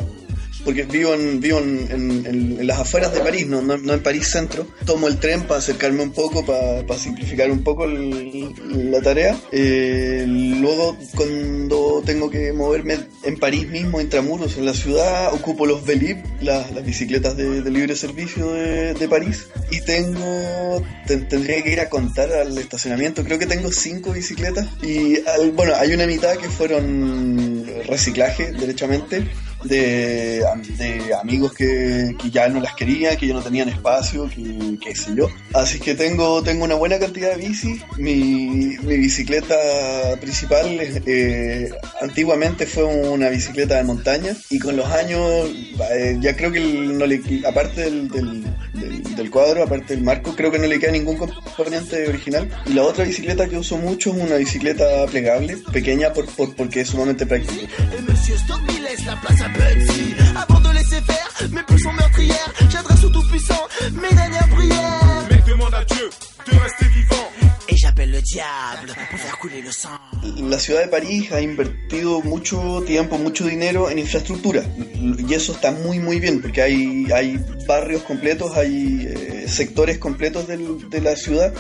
[0.68, 4.02] porque vivo en, vivo en, en- en- las afueras de París, no, no, no en
[4.02, 4.66] París centro.
[4.84, 8.52] Tomo el tren para acercarme un poco, para, para simplificar un poco el-
[8.90, 9.34] la tarea.
[9.50, 15.86] Eh, luego, cuando tengo que moverme en París mismo, intramuros, en la ciudad, ocupo los
[15.86, 19.46] Velib, las, las bicicletas de, de libre servicio de, de París.
[19.70, 24.68] Y tengo, ten- tendría que ir a contar al estacionamiento, creo que tengo cinco bicicletas.
[24.82, 29.26] Y al- bueno, hay una mitad que fueron reciclaje, derechamente
[29.64, 30.42] de,
[30.78, 34.94] de amigos que, que ya no las quería, que ya no tenían espacio, que qué
[34.94, 35.28] sé yo.
[35.54, 37.80] Así que tengo, tengo una buena cantidad de bici.
[37.96, 39.54] Mi, mi bicicleta
[40.20, 40.66] principal
[41.06, 45.22] eh, antiguamente fue una bicicleta de montaña y con los años
[45.92, 48.42] eh, ya creo que no le, aparte del, del,
[48.74, 52.48] del- del cuadro, aparte del marco, creo que no le queda ningún componente original.
[52.66, 56.82] Y la otra bicicleta que uso mucho es una bicicleta plegable, pequeña por, por- porque
[56.82, 57.66] es sumamente práctica.
[59.48, 60.14] La place à Bugsy.
[60.36, 65.26] Avant de laisser faire mes pulsions meurtrières, j'adresse au Tout-Puissant mes dernières prières.
[65.30, 66.10] Mec, demande à Dieu
[66.46, 67.28] de rester vivant.
[67.68, 69.90] Et j'appelle le diable pour faire couler le sang.
[70.42, 74.62] La ciudad de París ha invertido mucho tiempo, mucho dinero en infraestructura
[75.28, 80.46] y eso está muy muy bien porque hay, hay barrios completos, hay eh, sectores completos
[80.48, 81.52] del- de la ciudad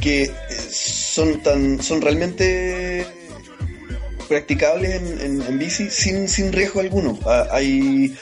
[0.00, 0.32] que eh,
[0.72, 3.06] son tan son realmente
[4.30, 7.18] practicables en, en- en bici sin, sin riesgo alguno.
[7.26, 8.16] Ah, Hay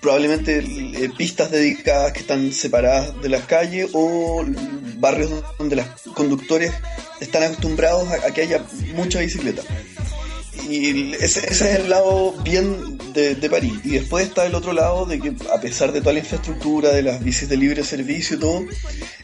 [0.00, 4.44] probablemente eh, pistas dedicadas que están separadas de las calles o
[4.98, 6.72] barrios donde los conductores
[7.20, 9.62] están acostumbrados a, a que haya mucha bicicleta.
[10.68, 13.72] Y ese, ese es el lado bien de, París.
[13.84, 17.02] Y después está el otro lado de que a pesar de toda la infraestructura, de
[17.02, 18.64] las bicis de libre servicio y todo,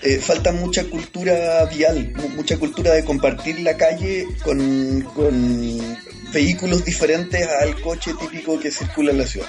[0.03, 5.97] eh, falta mucha cultura vial, mu- mucha cultura de compartir la calle con, con
[6.33, 9.49] vehículos diferentes al coche típico que circula en la ciudad.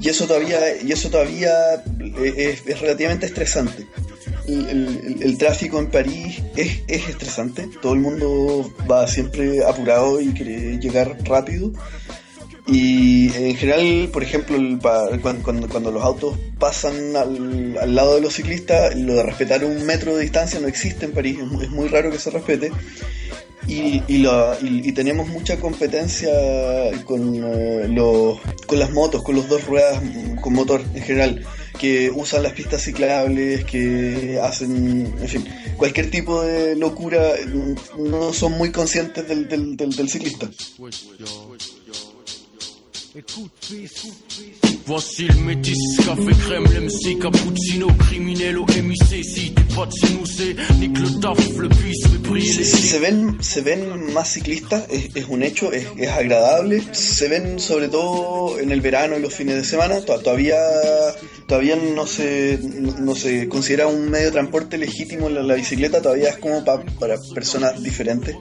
[0.00, 1.52] Y eso todavía, y eso todavía
[2.18, 3.86] eh, es, relativamente estresante.
[4.46, 7.68] El, el- el tráfico en París es, es estresante.
[7.80, 11.72] Todo el mundo va siempre apurado y quiere llegar rápido.
[12.66, 14.56] Y en general, por ejemplo,
[15.42, 19.84] cuando, cuando los autos pasan al, al lado de los ciclistas, lo de respetar un
[19.84, 22.72] metro de distancia no existe en París, es mu- es muy raro que se respete.
[23.68, 26.30] Y, y, la- y- tenemos mucha competencia
[27.04, 31.46] con, eh, los, con las motos, con los dos ruedas mm, con motor en general,
[31.78, 35.44] que usan las pistas ciclables, que hacen, en fin,
[35.76, 40.48] cualquier tipo de locura, mm, no son muy conscientes del, del, del, del ciclista.
[44.86, 49.24] Voici le métis, café crème, l'MC, cappuccino, criminel au MIC.
[49.24, 52.02] Si t'es pas de chez nous, c'est nique le taf, le puisse,
[52.90, 56.82] Se, ven, se ven más ciclistas, es, es un hecho, es, es agradable.
[56.92, 60.00] Se ven sobre todo en el verano y los fines de semana.
[60.00, 60.56] To- Todavía,
[61.46, 66.02] todavía no se, no, no se considera un medio de transporte legítimo la, la bicicleta,
[66.02, 68.34] todavía es como pa- para personas diferentes,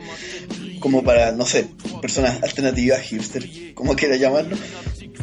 [0.83, 1.65] como para, no sé,
[2.01, 4.57] personas alternativas, hipster, como quiera llamarlo.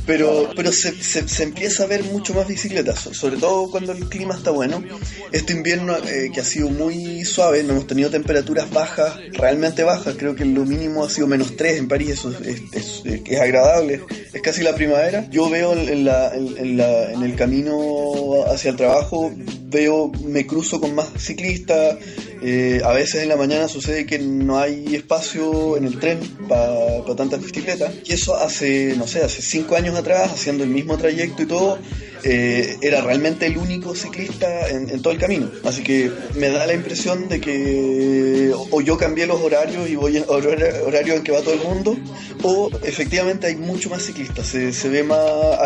[0.07, 4.09] Pero, pero se, se, empieza a ver mucho más bicicletas, so- sobre todo cuando el
[4.09, 4.83] clima está bueno.
[5.31, 10.15] Este invierno eh, que ha sido muy suave, no hemos tenido temperaturas bajas, realmente bajas,
[10.17, 12.41] creo que lo mínimo ha sido menos 3 en París, eso es,
[12.73, 14.01] es- es- es agradable,
[14.33, 15.29] es casi la primavera.
[15.31, 19.33] Yo veo en, la, en, la- en el camino hacia el trabajo,
[19.67, 21.97] veo, me cruzo con más ciclistas,
[22.43, 27.05] eh, a veces en la mañana sucede que no hay espacio en el tren para
[27.17, 27.93] tantas bicicletas.
[28.07, 31.79] Y eso hace, no sé, hace cinco años atrás, haciendo el mismo trayecto y todo,
[32.25, 35.51] eh, era realmente el único ciclista en, en todo el camino.
[35.65, 40.17] Así que me da la impresión de que o yo cambié los horarios y voy
[40.19, 41.97] hor- horario en que va todo el mundo,
[42.43, 44.47] o efectivamente hay mucho más ciclistas.
[44.47, 45.19] Se, se ve más,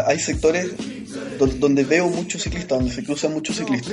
[0.07, 0.71] hay sectores
[1.39, 3.93] don- donde veo muchos ciclistas, donde se cruzan muchos ciclistas.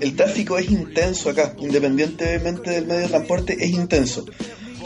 [0.00, 4.24] El tráfico es intenso acá, independientemente del medio de transporte, es intenso.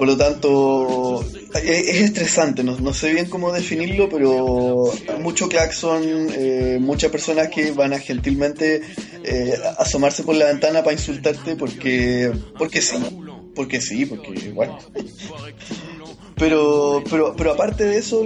[0.01, 1.23] Por lo tanto,
[1.63, 7.49] es, es estresante, no, no sé bien cómo definirlo, pero mucho claxon, eh, muchas personas
[7.49, 8.81] que van a gentilmente
[9.23, 12.97] eh, asomarse por la ventana para insultarte porque, porque sí,
[13.55, 14.79] porque sí, porque bueno.
[16.35, 18.25] Pero, pero, pero aparte de eso,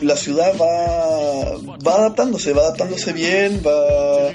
[0.00, 4.32] la ciudad va, va adaptándose, va adaptándose bien, va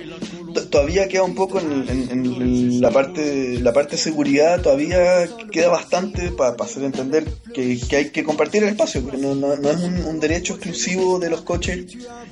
[0.69, 5.69] todavía queda un poco en, en- en la parte la parte de seguridad, todavía queda
[5.69, 9.69] bastante para hacer entender que, que hay que compartir el espacio, porque no, no, no
[9.69, 11.85] es un, un derecho exclusivo de los coches,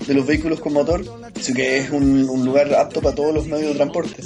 [0.07, 1.03] de los vehículos con motor,
[1.39, 4.21] sino que es un, un lugar apto para todos los medios de transporte.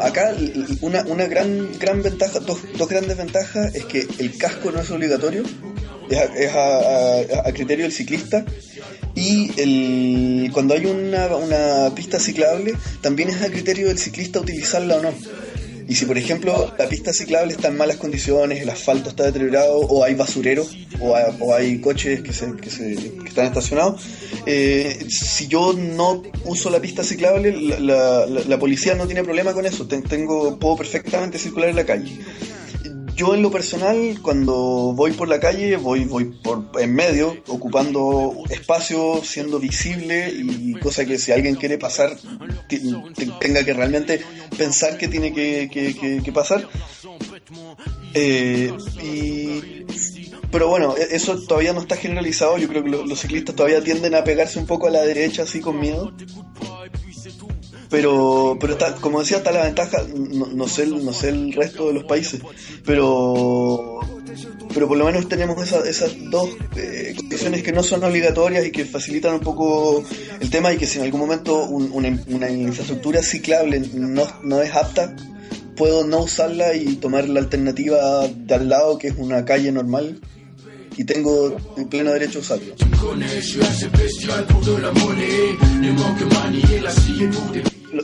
[0.00, 0.34] Acá
[0.80, 4.90] una, una gran, gran ventaja, dos, dos grandes ventajas es que el casco no es
[4.90, 5.44] obligatorio,
[6.10, 8.44] es a criterio del ciclista
[9.14, 14.98] y el, cuando hay una, una pista ciclable también es a criterio del ciclista utilizarla
[14.98, 15.12] o no.
[15.88, 19.78] Y si por ejemplo la pista ciclable está en malas condiciones, el asfalto está deteriorado
[19.78, 22.92] o hay basureros o hay, o hay coches que, se, que, se-
[23.26, 24.02] están estacionados,
[24.44, 29.54] eh, si yo no uso la pista ciclable, la, la- la- policía no tiene problema
[29.54, 29.86] con eso.
[29.86, 32.12] Ten- tengo, puedo perfectamente circular en la calle.
[33.18, 34.54] Yo en lo personal, cuando
[34.94, 41.04] voy por la calle, voy, voy por en medio, ocupando espacio, siendo visible y cosa
[41.04, 42.16] que si alguien quiere pasar,
[43.40, 44.20] tenga que realmente
[44.56, 46.68] pensar que tiene que, que- pasar.
[48.14, 49.84] Eh, y,
[50.52, 52.56] pero bueno, e- eso todavía no está generalizado.
[52.58, 55.42] Yo creo que lo- los ciclistas todavía tienden a pegarse un poco a la derecha
[55.42, 56.12] así con miedo.
[57.90, 61.86] Pero, pero está, como decía, está la ventaja, no, no sé, no sé el resto
[61.88, 62.40] de los países,
[62.84, 64.00] pero,
[64.74, 68.72] pero por lo menos tenemos esa- esas dos eh, condiciones que no son obligatorias y
[68.72, 70.04] que facilitan un poco
[70.40, 74.60] el tema y que si en algún momento un- una, una infraestructura ciclable no, no
[74.60, 75.16] es apta,
[75.76, 80.20] puedo no usarla y tomar la alternativa de al lado que es una calle normal
[80.96, 82.74] y tengo el pleno derecho a usarlo.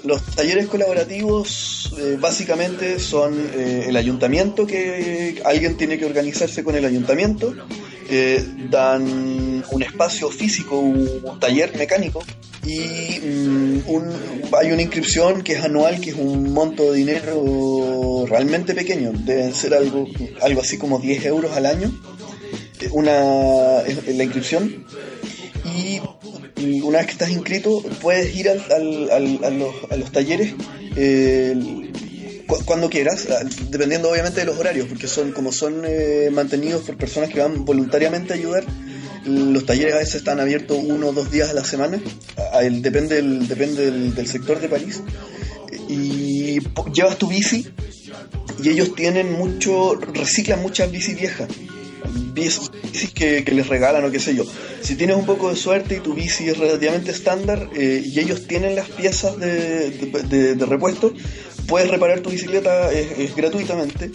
[0.04, 6.74] Los talleres colaborativos eh, básicamente son eh, el ayuntamiento, que alguien tiene que organizarse con
[6.74, 7.54] el ayuntamiento,
[8.08, 12.22] eh, dan un espacio físico, un taller mecánico
[12.66, 14.12] y mm, un-
[14.58, 19.54] hay una inscripción que es anual, que es un monto de dinero realmente pequeño, deben
[19.54, 20.06] ser algo,
[20.40, 21.92] algo así como 10 euros al año,
[22.80, 24.86] eh, una, la inscripción.
[25.76, 26.00] Y
[26.82, 30.54] una vez que estás inscrito puedes ir al, al- a, los, a los talleres
[30.96, 31.54] eh,
[32.46, 36.82] cu- cuando quieras, ah, dependiendo obviamente de los horarios, porque son como son eh, mantenidos
[36.82, 38.64] por personas que van voluntariamente a ayudar.
[39.26, 41.98] Los talleres a veces están abiertos uno o dos días a la semana,
[42.82, 45.00] depende, depende del, del sector de París.
[45.88, 46.58] Y
[46.92, 47.66] llevas tu bici
[48.62, 51.48] y ellos tienen mucho, reciclan muchas bici viejas
[52.32, 52.70] bicis
[53.14, 54.44] que, les regalan o qué sé yo.
[54.82, 58.46] Si tienes un poco de suerte y tu bici es relativamente estándar eh, y ellos
[58.46, 61.12] tienen las piezas de, repuesto,
[61.66, 64.10] puedes reparar tu bicicleta es gratuitamente.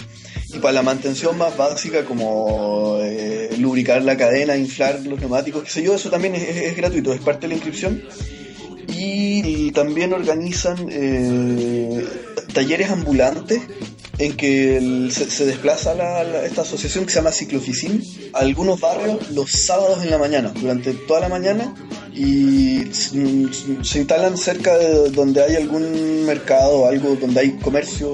[0.52, 5.70] Y para la mantención más básica como eh, lubricar la cadena, inflar los neumáticos, qué
[5.70, 8.02] sé yo, eso también es gratuito, es parte de la inscripción.
[8.88, 12.04] Y también organizan eh,
[12.54, 13.62] talleres ambulantes
[14.20, 18.04] en que se, desplaza la- la- esta asociación que se llama Cicloficin
[18.34, 21.74] a algunos barrios los sábados en la mañana, durante toda la mañana,
[22.14, 23.12] y s-
[23.84, 28.10] se instalan cerca de donde hay algún mercado, algo donde hay comercio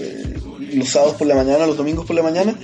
[0.00, 0.34] eh,
[0.74, 2.54] los sábados por la mañana, los domingos por la mañana,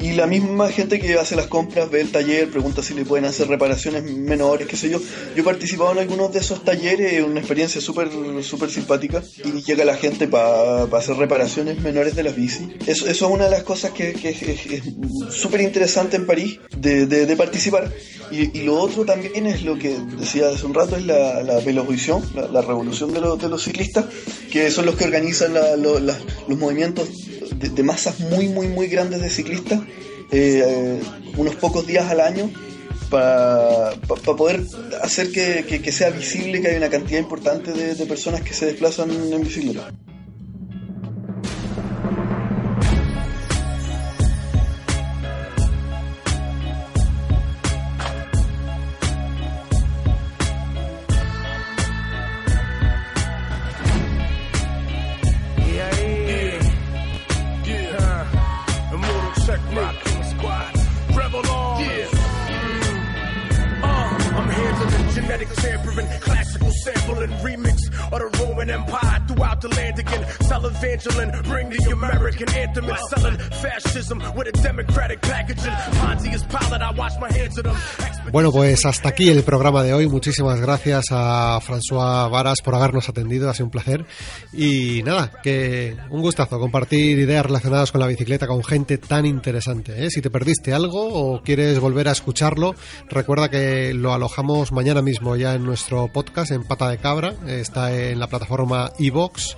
[0.00, 3.24] y la misma gente que hace las compras ve el taller, pregunta si le pueden
[3.26, 4.98] hacer reparaciones menores, qué sé yo.
[4.98, 8.08] Yo he participado en algunos de esos talleres, es una experiencia súper
[8.42, 12.68] súper simpática, y llega la gente para hacer reparaciones menores de las bici.
[12.86, 17.06] Eso, eso es una de las cosas que, que es- súper interesante en París de,
[17.06, 17.92] de- de participar.
[18.30, 21.58] Y, y lo otro también es lo que decía hace un rato, es la, la
[21.60, 24.04] Velovision, la, la revolución de, los- de los ciclistas,
[24.50, 26.16] que son los que organizan la- lo- los
[26.58, 27.08] movimientos
[27.56, 29.80] de, de masas muy, muy, muy grandes de ciclistas,
[30.30, 31.00] eh,
[31.36, 32.50] unos pocos días al año,
[33.10, 33.90] para
[34.36, 34.62] poder
[35.02, 38.54] hacer que, que- que sea visible que hay una cantidad importante de, de personas que
[38.54, 39.90] se desplazan en bicicleta.
[72.42, 75.72] American anthem and selling fascism with a democratic packaging.
[75.98, 77.76] Pontius Pilate, I wash my hands of them.
[78.32, 80.06] Bueno, pues hasta aquí el programa de hoy.
[80.06, 83.50] Muchísimas gracias a François Varas por habernos atendido.
[83.50, 84.06] Ha sido un placer.
[84.52, 90.04] Y nada, que un gustazo compartir ideas relacionadas con la bicicleta con gente tan interesante.
[90.04, 90.10] ¿eh?
[90.10, 92.76] Si te perdiste algo o quieres volver a escucharlo,
[93.08, 97.34] recuerda que lo alojamos mañana mismo ya en nuestro podcast en Pata de Cabra.
[97.48, 99.56] Está en la plataforma iVox.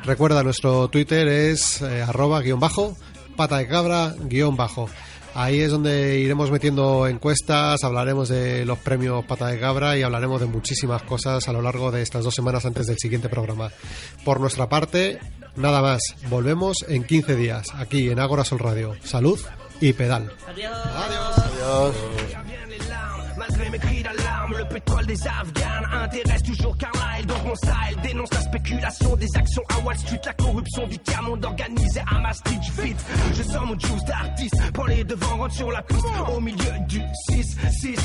[0.03, 2.95] Recuerda, nuestro Twitter es eh, arroba guion bajo,
[3.35, 4.89] pata de cabra guion bajo.
[5.33, 10.41] Ahí es donde iremos metiendo encuestas, hablaremos de los premios Pata de Cabra y hablaremos
[10.41, 13.71] de muchísimas cosas a lo largo de estas dos semanas antes del siguiente programa.
[14.25, 15.19] Por nuestra parte,
[15.55, 16.01] nada más.
[16.29, 18.93] Volvemos en 15 días, aquí en Agora Sol Radio.
[19.03, 19.39] Salud
[19.79, 20.33] y pedal.
[20.47, 20.73] Adiós.
[20.85, 21.95] Adiós.
[23.37, 23.69] Malgré
[24.57, 29.27] le pétrole des Afghans intéresse toujours Carla et donc mon style dénonce la spéculation des
[29.35, 33.05] actions à Wall Street, la corruption du tiers monde organisé à Maastricht vite.
[33.33, 37.01] Je sors mon juice d'artiste, prends les devants, rentre sur la piste au milieu du
[37.29, 37.97] 6, 6, 6.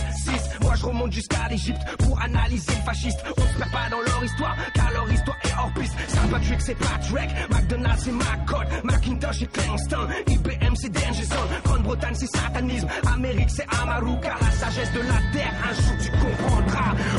[0.62, 3.20] Moi je remonte jusqu'à l'Égypte pour analyser le fasciste.
[3.36, 5.94] On se perd pas dans leur histoire, car leur histoire est hors piste.
[6.08, 12.14] Saint Patrick c'est Patrick, McDonald's c'est McCord, Macintosh c'est Clémenstin, IBM c'est Danger Zone, Grande-Bretagne
[12.14, 16.10] c'est satanisme, Amérique c'est Amaru, car la sagesse de la terre, un jour tu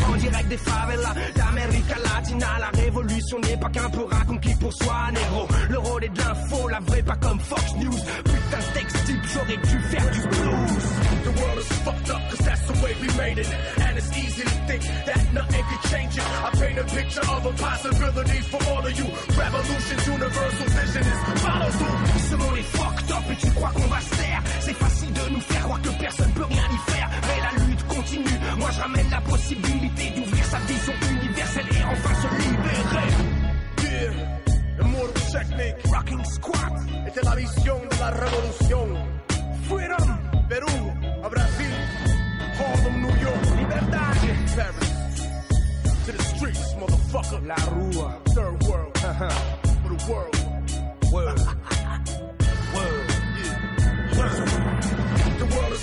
[0.09, 4.95] En direct des favelas d'América Latina, la révolution n'est pas qu'un peu conquis pour soi,
[5.11, 5.47] négro.
[5.69, 7.99] Le rôle est de l'info, la vraie pas comme Fox News.
[8.23, 8.87] Putain de
[9.33, 11.07] j'aurais dû faire du blues.
[11.23, 13.49] The world is fucked up cause that's the way we made it.
[13.83, 16.23] And it's easy to think that nothing could change it.
[16.23, 19.07] I paint a picture of a possibility for all of you.
[19.35, 21.97] Revolution's universal vision is follow through.
[22.29, 24.41] Ce monde est fucked up et tu crois qu'on va se taire.
[24.61, 27.09] C'est facile de nous faire croire que personne peut rien y faire.
[27.97, 28.39] Continue.
[28.59, 33.09] Moi je ramène la possibilité d'ouvrir sa vision universelle et enfin se libérer.
[33.81, 35.75] Yeah, Immortal Technique.
[35.91, 36.73] Rocking Squad.
[37.07, 38.87] Es la visión de la revolución.
[39.67, 40.07] Freedom.
[40.47, 40.93] Perú,
[41.23, 41.73] a Brasil,
[42.59, 44.13] Harlem, New York, Libertad.
[44.55, 44.93] Paris.
[46.05, 47.41] To the streets, motherfucker.
[47.47, 48.21] La Rúa.
[48.35, 48.97] Third world,
[49.81, 50.35] for the world.
[51.09, 51.23] Yeah.
[52.75, 53.07] Word.
[54.09, 54.96] The world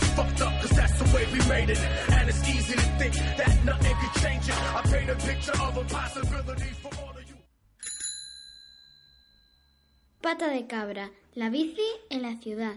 [0.02, 1.80] is fucked up cause that's the way we made it.
[2.16, 4.58] And it's easy to think that nothing could change it.
[4.78, 7.36] I paint a picture of a possibility for all of you.
[10.22, 12.76] Pata de cabra, la bici en la ciudad.